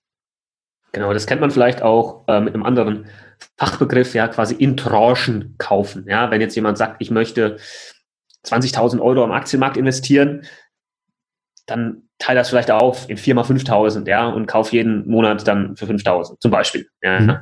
Genau, 0.92 1.12
das 1.12 1.26
kennt 1.26 1.40
man 1.40 1.50
vielleicht 1.50 1.83
auch 1.83 2.25
äh, 2.28 2.40
mit 2.40 2.54
einem 2.54 2.62
anderen 2.62 3.06
Fachbegriff, 3.56 4.14
ja, 4.14 4.28
quasi 4.28 4.54
in 4.54 4.76
Tranchen 4.76 5.56
kaufen. 5.59 6.06
Ja, 6.09 6.30
wenn 6.30 6.40
jetzt 6.40 6.54
jemand 6.54 6.78
sagt, 6.78 6.97
ich 7.00 7.11
möchte 7.11 7.56
20.000 8.47 9.00
Euro 9.00 9.25
am 9.25 9.33
Aktienmarkt 9.33 9.76
investieren, 9.76 10.42
dann 11.66 12.02
teile 12.18 12.40
das 12.40 12.49
vielleicht 12.49 12.71
auf 12.71 13.09
in 13.09 13.16
4 13.16 13.35
mal 13.35 13.44
5.000, 13.44 14.09
ja, 14.09 14.28
und 14.28 14.47
kauf 14.47 14.73
jeden 14.73 15.09
Monat 15.09 15.47
dann 15.47 15.76
für 15.76 15.87
5.000 15.87 16.38
zum 16.40 16.50
Beispiel. 16.50 16.88
Ja, 17.02 17.21
mhm. 17.21 17.37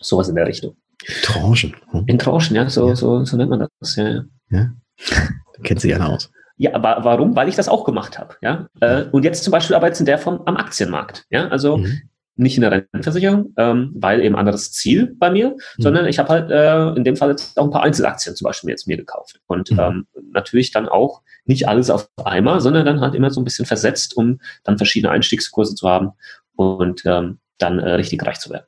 sowas 0.00 0.28
in 0.28 0.34
der 0.34 0.46
Richtung. 0.46 0.76
Tranchen. 1.22 1.76
Hm. 1.90 2.04
In 2.06 2.18
Tranchen, 2.18 2.56
ja, 2.56 2.68
so, 2.68 2.88
ja. 2.88 2.96
So, 2.96 3.24
so 3.24 3.36
nennt 3.36 3.50
man 3.50 3.66
das. 3.80 3.96
Ja, 3.96 4.08
ja. 4.08 4.24
ja. 4.50 4.70
Kennt 5.62 5.80
sie 5.80 5.90
ja 5.90 6.04
aus. 6.06 6.30
Ja, 6.56 6.74
aber 6.74 6.98
warum? 7.02 7.34
Weil 7.34 7.48
ich 7.48 7.56
das 7.56 7.68
auch 7.68 7.84
gemacht 7.84 8.18
habe. 8.18 8.36
Ja? 8.40 8.68
Äh, 8.80 9.04
und 9.10 9.24
jetzt 9.24 9.42
zum 9.42 9.50
Beispiel 9.50 9.74
aber 9.74 9.88
jetzt 9.88 10.00
in 10.00 10.06
der 10.06 10.18
Form 10.18 10.40
am 10.46 10.56
Aktienmarkt. 10.56 11.26
Ja? 11.30 11.48
Also 11.48 11.78
mhm 11.78 12.02
nicht 12.36 12.56
in 12.56 12.62
der 12.62 12.72
Rentenversicherung, 12.72 13.54
ähm, 13.56 13.92
weil 13.94 14.20
eben 14.20 14.36
anderes 14.36 14.72
Ziel 14.72 15.14
bei 15.18 15.30
mir, 15.30 15.50
mhm. 15.50 15.82
sondern 15.82 16.06
ich 16.06 16.18
habe 16.18 16.28
halt 16.28 16.50
äh, 16.50 16.96
in 16.96 17.04
dem 17.04 17.16
Fall 17.16 17.30
jetzt 17.30 17.58
auch 17.58 17.64
ein 17.64 17.70
paar 17.70 17.84
Einzelaktien 17.84 18.34
zum 18.34 18.46
Beispiel 18.46 18.70
jetzt 18.70 18.86
mir 18.88 18.96
gekauft. 18.96 19.40
Und 19.46 19.70
mhm. 19.70 19.78
ähm, 19.78 20.06
natürlich 20.32 20.72
dann 20.72 20.88
auch 20.88 21.22
nicht 21.44 21.68
alles 21.68 21.90
auf 21.90 22.08
einmal, 22.24 22.60
sondern 22.60 22.86
dann 22.86 23.00
halt 23.00 23.14
immer 23.14 23.30
so 23.30 23.40
ein 23.40 23.44
bisschen 23.44 23.66
versetzt, 23.66 24.16
um 24.16 24.40
dann 24.64 24.78
verschiedene 24.78 25.12
Einstiegskurse 25.12 25.74
zu 25.74 25.88
haben 25.88 26.12
und 26.56 27.02
ähm, 27.04 27.38
dann 27.58 27.78
äh, 27.78 27.92
richtig 27.94 28.24
reich 28.26 28.40
zu 28.40 28.50
werden. 28.50 28.66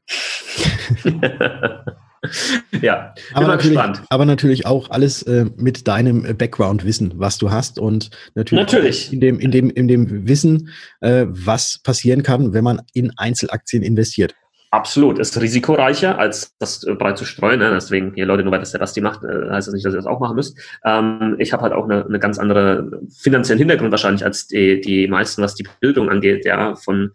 ja, 2.83 3.15
aber 3.35 3.47
natürlich, 3.49 3.77
gespannt. 3.77 4.03
aber 4.09 4.25
natürlich 4.25 4.67
auch 4.67 4.91
alles 4.91 5.23
äh, 5.23 5.47
mit 5.57 5.87
deinem 5.87 6.25
äh, 6.25 6.35
Background-Wissen, 6.35 7.15
was 7.17 7.39
du 7.39 7.51
hast 7.51 7.79
und 7.79 8.11
natürlich, 8.35 8.65
natürlich. 8.65 9.13
in 9.13 9.21
dem 9.21 9.39
in 9.39 9.51
dem 9.51 9.71
in 9.71 9.89
dem 9.89 10.29
Wissen, 10.29 10.71
äh, 11.01 11.27
was 11.29 11.79
passieren 11.83 12.23
kann, 12.23 12.53
wenn 12.53 12.65
man 12.65 12.83
in 12.93 13.13
Einzelaktien 13.17 13.83
investiert. 13.83 14.35
Absolut, 14.73 15.19
ist 15.21 15.41
risikoreicher, 15.41 16.19
als 16.19 16.55
das 16.59 16.83
äh, 16.85 16.95
breit 16.95 17.17
zu 17.17 17.25
streuen. 17.25 17.61
Ne? 17.61 17.71
Deswegen, 17.71 18.13
hier 18.15 18.27
Leute, 18.27 18.43
nur 18.43 18.53
weil 18.53 18.59
das 18.59 18.73
der 18.73 18.79
Basti 18.81 19.01
macht, 19.01 19.23
äh, 19.23 19.49
heißt 19.51 19.69
das 19.69 19.75
nicht, 19.75 19.87
dass 19.87 19.95
ihr 19.95 19.99
das 19.99 20.07
auch 20.07 20.19
machen 20.19 20.35
müsst. 20.35 20.59
Ähm, 20.85 21.37
ich 21.39 21.53
habe 21.53 21.63
halt 21.63 21.73
auch 21.73 21.85
eine, 21.85 22.05
eine 22.05 22.19
ganz 22.19 22.39
andere 22.39 23.01
finanziellen 23.17 23.59
Hintergrund 23.59 23.93
wahrscheinlich 23.93 24.25
als 24.25 24.49
die, 24.49 24.81
die 24.81 25.07
meisten, 25.07 25.41
was 25.41 25.55
die 25.55 25.67
Bildung 25.81 26.11
angeht, 26.11 26.45
ja, 26.45 26.75
von 26.75 27.13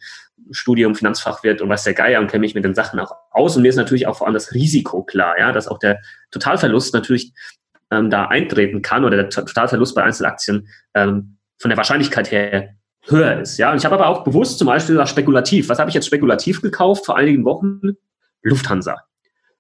Studium 0.51 0.95
Finanzfachwirt 0.95 1.61
und 1.61 1.69
weiß 1.69 1.83
der 1.83 1.93
Geier 1.93 2.19
und 2.19 2.29
kenne 2.29 2.41
mich 2.41 2.55
mit 2.55 2.63
den 2.63 2.75
Sachen 2.75 2.99
auch 2.99 3.15
aus. 3.31 3.55
Und 3.55 3.63
mir 3.63 3.69
ist 3.69 3.75
natürlich 3.75 4.07
auch 4.07 4.17
vor 4.17 4.27
allem 4.27 4.33
das 4.33 4.53
Risiko 4.53 5.03
klar, 5.03 5.37
ja, 5.39 5.51
dass 5.51 5.67
auch 5.67 5.79
der 5.79 5.99
Totalverlust 6.31 6.93
natürlich 6.93 7.33
ähm, 7.91 8.09
da 8.09 8.27
eintreten 8.27 8.81
kann 8.81 9.03
oder 9.05 9.17
der 9.17 9.29
Totalverlust 9.29 9.95
bei 9.95 10.03
Einzelaktien 10.03 10.67
ähm, 10.93 11.37
von 11.59 11.69
der 11.69 11.77
Wahrscheinlichkeit 11.77 12.31
her 12.31 12.75
höher 13.07 13.39
ist. 13.41 13.57
Ja, 13.57 13.71
und 13.71 13.77
ich 13.77 13.85
habe 13.85 13.95
aber 13.95 14.07
auch 14.07 14.23
bewusst 14.23 14.59
zum 14.59 14.67
Beispiel 14.67 15.05
spekulativ. 15.05 15.69
Was 15.69 15.79
habe 15.79 15.89
ich 15.89 15.95
jetzt 15.95 16.07
spekulativ 16.07 16.61
gekauft 16.61 17.05
vor 17.05 17.17
einigen 17.17 17.45
Wochen? 17.45 17.79
Lufthansa. 18.43 18.97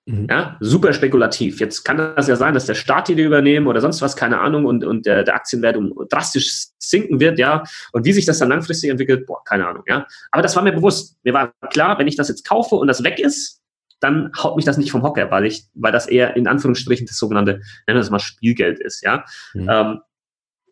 Mhm. 0.05 0.27
Ja, 0.29 0.57
super 0.59 0.93
spekulativ. 0.93 1.59
Jetzt 1.59 1.83
kann 1.83 1.97
das 1.97 2.27
ja 2.27 2.35
sein, 2.35 2.53
dass 2.53 2.65
der 2.65 2.73
Staat 2.73 3.07
die 3.07 3.13
übernehmen 3.13 3.67
oder 3.67 3.81
sonst 3.81 4.01
was, 4.01 4.15
keine 4.15 4.39
Ahnung, 4.39 4.65
und, 4.65 4.83
und 4.83 5.05
der, 5.05 5.23
der 5.23 5.35
Aktienwert 5.35 5.77
um 5.77 5.93
drastisch 6.09 6.67
sinken 6.79 7.19
wird, 7.19 7.37
ja. 7.37 7.63
Und 7.91 8.05
wie 8.05 8.13
sich 8.13 8.25
das 8.25 8.39
dann 8.39 8.49
langfristig 8.49 8.89
entwickelt, 8.89 9.27
boah, 9.27 9.43
keine 9.43 9.67
Ahnung, 9.67 9.83
ja. 9.87 10.07
Aber 10.31 10.41
das 10.41 10.55
war 10.55 10.63
mir 10.63 10.71
bewusst. 10.71 11.17
Mir 11.23 11.33
war 11.33 11.53
klar, 11.69 11.99
wenn 11.99 12.07
ich 12.07 12.15
das 12.15 12.29
jetzt 12.29 12.47
kaufe 12.47 12.75
und 12.75 12.87
das 12.87 13.03
weg 13.03 13.19
ist, 13.19 13.61
dann 13.99 14.31
haut 14.35 14.55
mich 14.55 14.65
das 14.65 14.77
nicht 14.77 14.91
vom 14.91 15.03
Hocker, 15.03 15.29
weil 15.29 15.45
ich, 15.45 15.65
weil 15.75 15.91
das 15.91 16.07
eher 16.07 16.35
in 16.35 16.47
Anführungsstrichen 16.47 17.05
das 17.05 17.17
sogenannte, 17.17 17.51
nennen 17.51 17.63
wir 17.85 17.95
das 17.95 18.09
mal 18.09 18.19
Spielgeld 18.19 18.79
ist, 18.79 19.03
ja. 19.03 19.23
Mhm. 19.53 19.69
Ähm, 19.69 19.99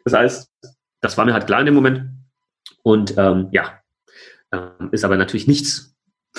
das 0.06 0.14
heißt, 0.14 0.52
das 1.02 1.18
war 1.18 1.26
mir 1.26 1.34
halt 1.34 1.46
klar 1.46 1.60
in 1.60 1.68
dem 1.68 1.76
Moment. 1.76 2.10
Und 2.82 3.16
ähm, 3.18 3.50
ja, 3.52 3.80
ähm, 4.52 4.90
ist 4.92 5.04
aber 5.04 5.18
natürlich 5.18 5.48
nichts 5.48 5.89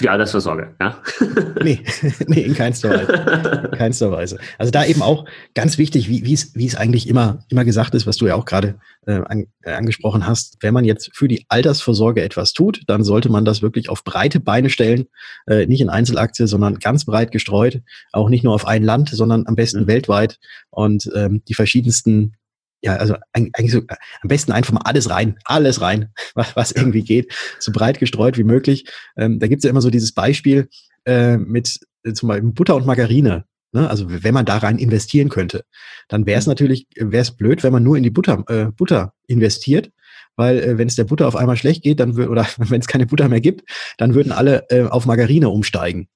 für 0.01 0.05
die 0.05 0.09
Altersvorsorge, 0.09 0.75
ja? 0.81 0.97
nee, 1.63 1.81
nee, 2.27 2.41
in 2.41 2.55
keinster 2.55 2.89
Weise. 2.89 3.69
In 3.71 3.79
keinster 3.79 4.11
Weise. 4.11 4.39
Also 4.57 4.71
da 4.71 4.87
eben 4.87 5.03
auch 5.03 5.27
ganz 5.55 5.77
wichtig, 5.77 6.09
wie, 6.09 6.25
wie, 6.25 6.33
es, 6.33 6.55
wie 6.55 6.67
es 6.67 6.75
eigentlich 6.75 7.07
immer, 7.07 7.45
immer 7.51 7.67
gesagt 7.67 7.95
ist, 7.95 8.07
was 8.07 8.17
du 8.17 8.27
ja 8.27 8.35
auch 8.35 8.47
gerade 8.47 8.77
äh, 9.07 9.21
an, 9.27 9.47
äh, 9.61 9.73
angesprochen 9.73 10.27
hast. 10.27 10.57
Wenn 10.61 10.73
man 10.73 10.87
jetzt 10.87 11.11
für 11.13 11.29
die 11.29 11.45
Altersvorsorge 11.49 12.23
etwas 12.23 12.55
tut, 12.55 12.81
dann 12.87 13.05
sollte 13.05 13.31
man 13.31 13.45
das 13.45 13.61
wirklich 13.61 13.91
auf 13.91 14.03
breite 14.03 14.41
Beine 14.41 14.71
stellen, 14.71 15.07
äh, 15.47 15.67
nicht 15.67 15.83
in 15.83 15.91
Einzelaktie, 15.91 16.47
sondern 16.47 16.79
ganz 16.79 17.05
breit 17.05 17.31
gestreut, 17.31 17.83
auch 18.13 18.31
nicht 18.31 18.43
nur 18.43 18.55
auf 18.55 18.67
ein 18.67 18.83
Land, 18.83 19.11
sondern 19.11 19.47
am 19.47 19.55
besten 19.55 19.83
mhm. 19.83 19.87
weltweit 19.87 20.39
und 20.71 21.11
ähm, 21.15 21.43
die 21.47 21.55
verschiedensten 21.55 22.37
ja, 22.83 22.97
also 22.97 23.17
eigentlich 23.33 23.73
so, 23.73 23.81
am 23.81 24.29
besten 24.29 24.53
einfach 24.53 24.73
mal 24.73 24.83
alles 24.85 25.11
rein, 25.11 25.37
alles 25.45 25.81
rein, 25.81 26.13
was, 26.35 26.57
was 26.57 26.73
irgendwie 26.73 27.03
geht, 27.03 27.33
so 27.59 27.73
breit 27.73 27.99
gestreut 27.99 28.39
wie 28.39 28.45
möglich. 28.45 28.87
Ähm, 29.17 29.39
da 29.39 29.49
gibt's 29.49 29.65
ja 29.65 29.71
immer 29.71 29.83
so 29.83 29.91
dieses 29.91 30.13
Beispiel 30.13 30.69
äh, 31.05 31.37
mit 31.37 31.81
äh, 32.05 32.13
zum 32.13 32.29
Beispiel 32.29 32.51
Butter 32.51 32.77
und 32.77 32.87
Margarine. 32.87 33.45
Ne? 33.73 33.89
Also 33.89 34.07
wenn 34.09 34.35
man 34.35 34.47
da 34.47 34.59
rein 34.59 34.79
investieren 34.79 35.29
könnte, 35.29 35.65
dann 36.09 36.27
wäre 36.27 36.39
es 36.39 36.47
mhm. 36.47 36.53
natürlich, 36.53 36.87
wäre 36.97 37.23
es 37.23 37.37
blöd, 37.37 37.63
wenn 37.63 37.73
man 37.73 37.83
nur 37.83 37.97
in 37.97 38.03
die 38.03 38.11
Butter, 38.11 38.45
äh, 38.49 38.67
Butter 38.67 39.13
investiert, 39.27 39.91
weil 40.37 40.59
äh, 40.59 40.79
wenn 40.79 40.89
es 40.89 40.97
der 40.97 41.05
Butter 41.05 41.29
auf 41.29 41.37
einmal 41.37 41.57
schlecht 41.57 41.83
geht, 41.83 42.01
dann 42.01 42.19
oder 42.19 42.47
wenn 42.59 42.81
es 42.81 42.89
keine 42.89 43.07
Butter 43.07 43.29
mehr 43.29 43.41
gibt, 43.41 43.69
dann 43.99 44.15
würden 44.15 44.33
alle 44.33 44.65
äh, 44.71 44.85
auf 44.85 45.07
Margarine 45.07 45.49
umsteigen. 45.51 46.09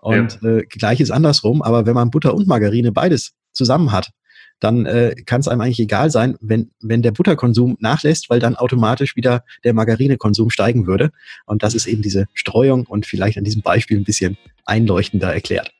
Und 0.00 0.38
ja. 0.42 0.48
äh, 0.48 0.62
gleiches 0.66 1.10
andersrum, 1.10 1.62
aber 1.62 1.86
wenn 1.86 1.94
man 1.94 2.10
Butter 2.10 2.34
und 2.34 2.46
Margarine 2.46 2.92
beides 2.92 3.32
zusammen 3.52 3.90
hat, 3.92 4.10
dann 4.60 4.86
äh, 4.86 5.14
kann 5.26 5.40
es 5.40 5.48
einem 5.48 5.60
eigentlich 5.60 5.80
egal 5.80 6.10
sein, 6.10 6.36
wenn, 6.40 6.70
wenn 6.80 7.02
der 7.02 7.12
Butterkonsum 7.12 7.76
nachlässt, 7.80 8.30
weil 8.30 8.40
dann 8.40 8.56
automatisch 8.56 9.16
wieder 9.16 9.44
der 9.64 9.74
Margarinekonsum 9.74 10.50
steigen 10.50 10.86
würde. 10.86 11.10
Und 11.46 11.62
das 11.62 11.74
ist 11.74 11.86
eben 11.86 12.02
diese 12.02 12.26
Streuung 12.34 12.86
und 12.86 13.06
vielleicht 13.06 13.38
an 13.38 13.44
diesem 13.44 13.62
Beispiel 13.62 13.98
ein 13.98 14.04
bisschen 14.04 14.36
einleuchtender 14.64 15.32
erklärt. 15.32 15.72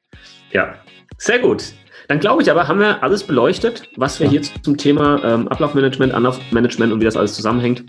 Ja, 0.52 0.74
sehr 1.18 1.38
gut. 1.38 1.72
Dann 2.08 2.20
glaube 2.20 2.42
ich 2.42 2.50
aber, 2.50 2.68
haben 2.68 2.80
wir 2.80 3.02
alles 3.02 3.24
beleuchtet, 3.24 3.90
was 3.96 4.18
wir 4.18 4.26
ja. 4.26 4.32
hier 4.32 4.42
zum 4.62 4.78
Thema 4.78 5.22
ähm, 5.22 5.48
Ablaufmanagement, 5.48 6.14
Anlaufmanagement 6.14 6.92
und 6.92 7.00
wie 7.00 7.04
das 7.04 7.16
alles 7.16 7.34
zusammenhängt. 7.34 7.84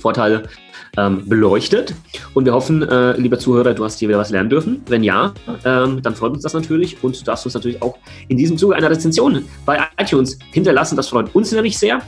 Vorteile, 0.00 0.48
ähm, 0.96 1.28
beleuchtet. 1.28 1.94
Und 2.34 2.44
wir 2.44 2.52
hoffen, 2.52 2.82
äh, 2.82 3.16
lieber 3.16 3.38
Zuhörer, 3.38 3.74
du 3.74 3.84
hast 3.84 3.98
hier 3.98 4.08
wieder 4.08 4.18
was 4.18 4.30
lernen 4.30 4.50
dürfen. 4.50 4.82
Wenn 4.86 5.02
ja, 5.02 5.32
ähm, 5.64 6.02
dann 6.02 6.14
freut 6.14 6.32
uns 6.32 6.42
das 6.42 6.54
natürlich 6.54 7.02
und 7.02 7.20
du 7.20 7.24
darfst 7.24 7.44
uns 7.44 7.54
natürlich 7.54 7.80
auch 7.82 7.98
in 8.28 8.36
diesem 8.36 8.58
Zuge 8.58 8.76
eine 8.76 8.90
Rezension 8.90 9.44
bei 9.64 9.80
iTunes 9.98 10.38
hinterlassen. 10.52 10.96
Das 10.96 11.08
freut 11.08 11.34
uns 11.34 11.52
nämlich 11.52 11.78
sehr 11.78 12.00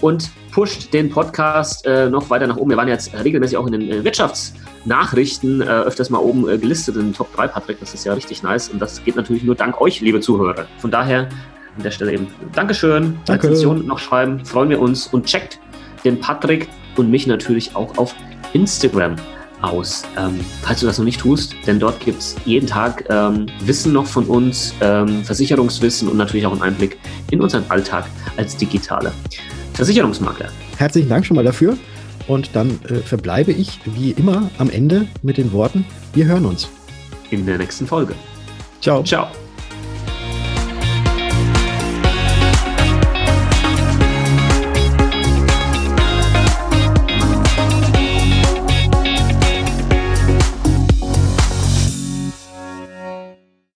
und 0.00 0.30
pusht 0.52 0.92
den 0.92 1.10
Podcast 1.10 1.84
äh, 1.86 2.08
noch 2.08 2.30
weiter 2.30 2.46
nach 2.46 2.56
oben. 2.56 2.70
Wir 2.70 2.76
waren 2.76 2.88
jetzt 2.88 3.12
regelmäßig 3.12 3.56
auch 3.56 3.66
in 3.66 3.72
den 3.72 3.90
äh, 3.90 4.04
Wirtschaftsnachrichten 4.04 5.60
äh, 5.60 5.64
öfters 5.64 6.10
mal 6.10 6.18
oben 6.18 6.48
äh, 6.48 6.58
gelistet 6.58 6.96
in 6.96 7.02
den 7.02 7.14
Top 7.14 7.34
3, 7.34 7.48
Patrick. 7.48 7.80
Das 7.80 7.94
ist 7.94 8.04
ja 8.04 8.12
richtig 8.12 8.42
nice 8.42 8.68
und 8.68 8.80
das 8.80 9.02
geht 9.04 9.16
natürlich 9.16 9.42
nur 9.42 9.54
dank 9.54 9.80
euch, 9.80 10.00
liebe 10.00 10.20
Zuhörer. 10.20 10.66
Von 10.78 10.90
daher 10.90 11.28
an 11.76 11.82
der 11.82 11.90
Stelle 11.90 12.12
eben 12.12 12.28
Dankeschön. 12.52 13.18
Danke. 13.24 13.48
Rezension 13.48 13.86
noch 13.86 13.98
schreiben, 13.98 14.44
freuen 14.44 14.70
wir 14.70 14.80
uns 14.80 15.08
und 15.08 15.26
checkt 15.26 15.58
den 16.04 16.20
Patrick 16.20 16.68
und 16.96 17.10
mich 17.10 17.26
natürlich 17.26 17.74
auch 17.74 17.96
auf 17.98 18.14
Instagram 18.54 19.16
aus, 19.60 20.04
ähm, 20.18 20.40
falls 20.62 20.80
du 20.80 20.86
das 20.86 20.98
noch 20.98 21.04
nicht 21.04 21.20
tust, 21.20 21.54
denn 21.66 21.78
dort 21.78 22.00
gibt 22.00 22.20
es 22.20 22.36
jeden 22.44 22.66
Tag 22.66 23.04
ähm, 23.08 23.46
Wissen 23.64 23.92
noch 23.92 24.06
von 24.06 24.24
uns, 24.24 24.74
ähm, 24.80 25.24
Versicherungswissen 25.24 26.08
und 26.08 26.16
natürlich 26.16 26.46
auch 26.46 26.52
einen 26.52 26.62
Einblick 26.62 26.98
in 27.30 27.40
unseren 27.40 27.64
Alltag 27.68 28.06
als 28.36 28.56
digitale 28.56 29.12
Versicherungsmakler. 29.72 30.48
Herzlichen 30.76 31.08
Dank 31.08 31.24
schon 31.24 31.36
mal 31.36 31.44
dafür 31.44 31.76
und 32.26 32.50
dann 32.54 32.78
äh, 32.88 32.96
verbleibe 32.96 33.52
ich 33.52 33.80
wie 33.84 34.12
immer 34.12 34.50
am 34.58 34.70
Ende 34.70 35.06
mit 35.22 35.36
den 35.36 35.52
Worten, 35.52 35.84
wir 36.12 36.26
hören 36.26 36.46
uns. 36.46 36.68
In 37.30 37.46
der 37.46 37.58
nächsten 37.58 37.86
Folge. 37.86 38.14
Ciao. 38.80 39.02
Ciao. 39.02 39.28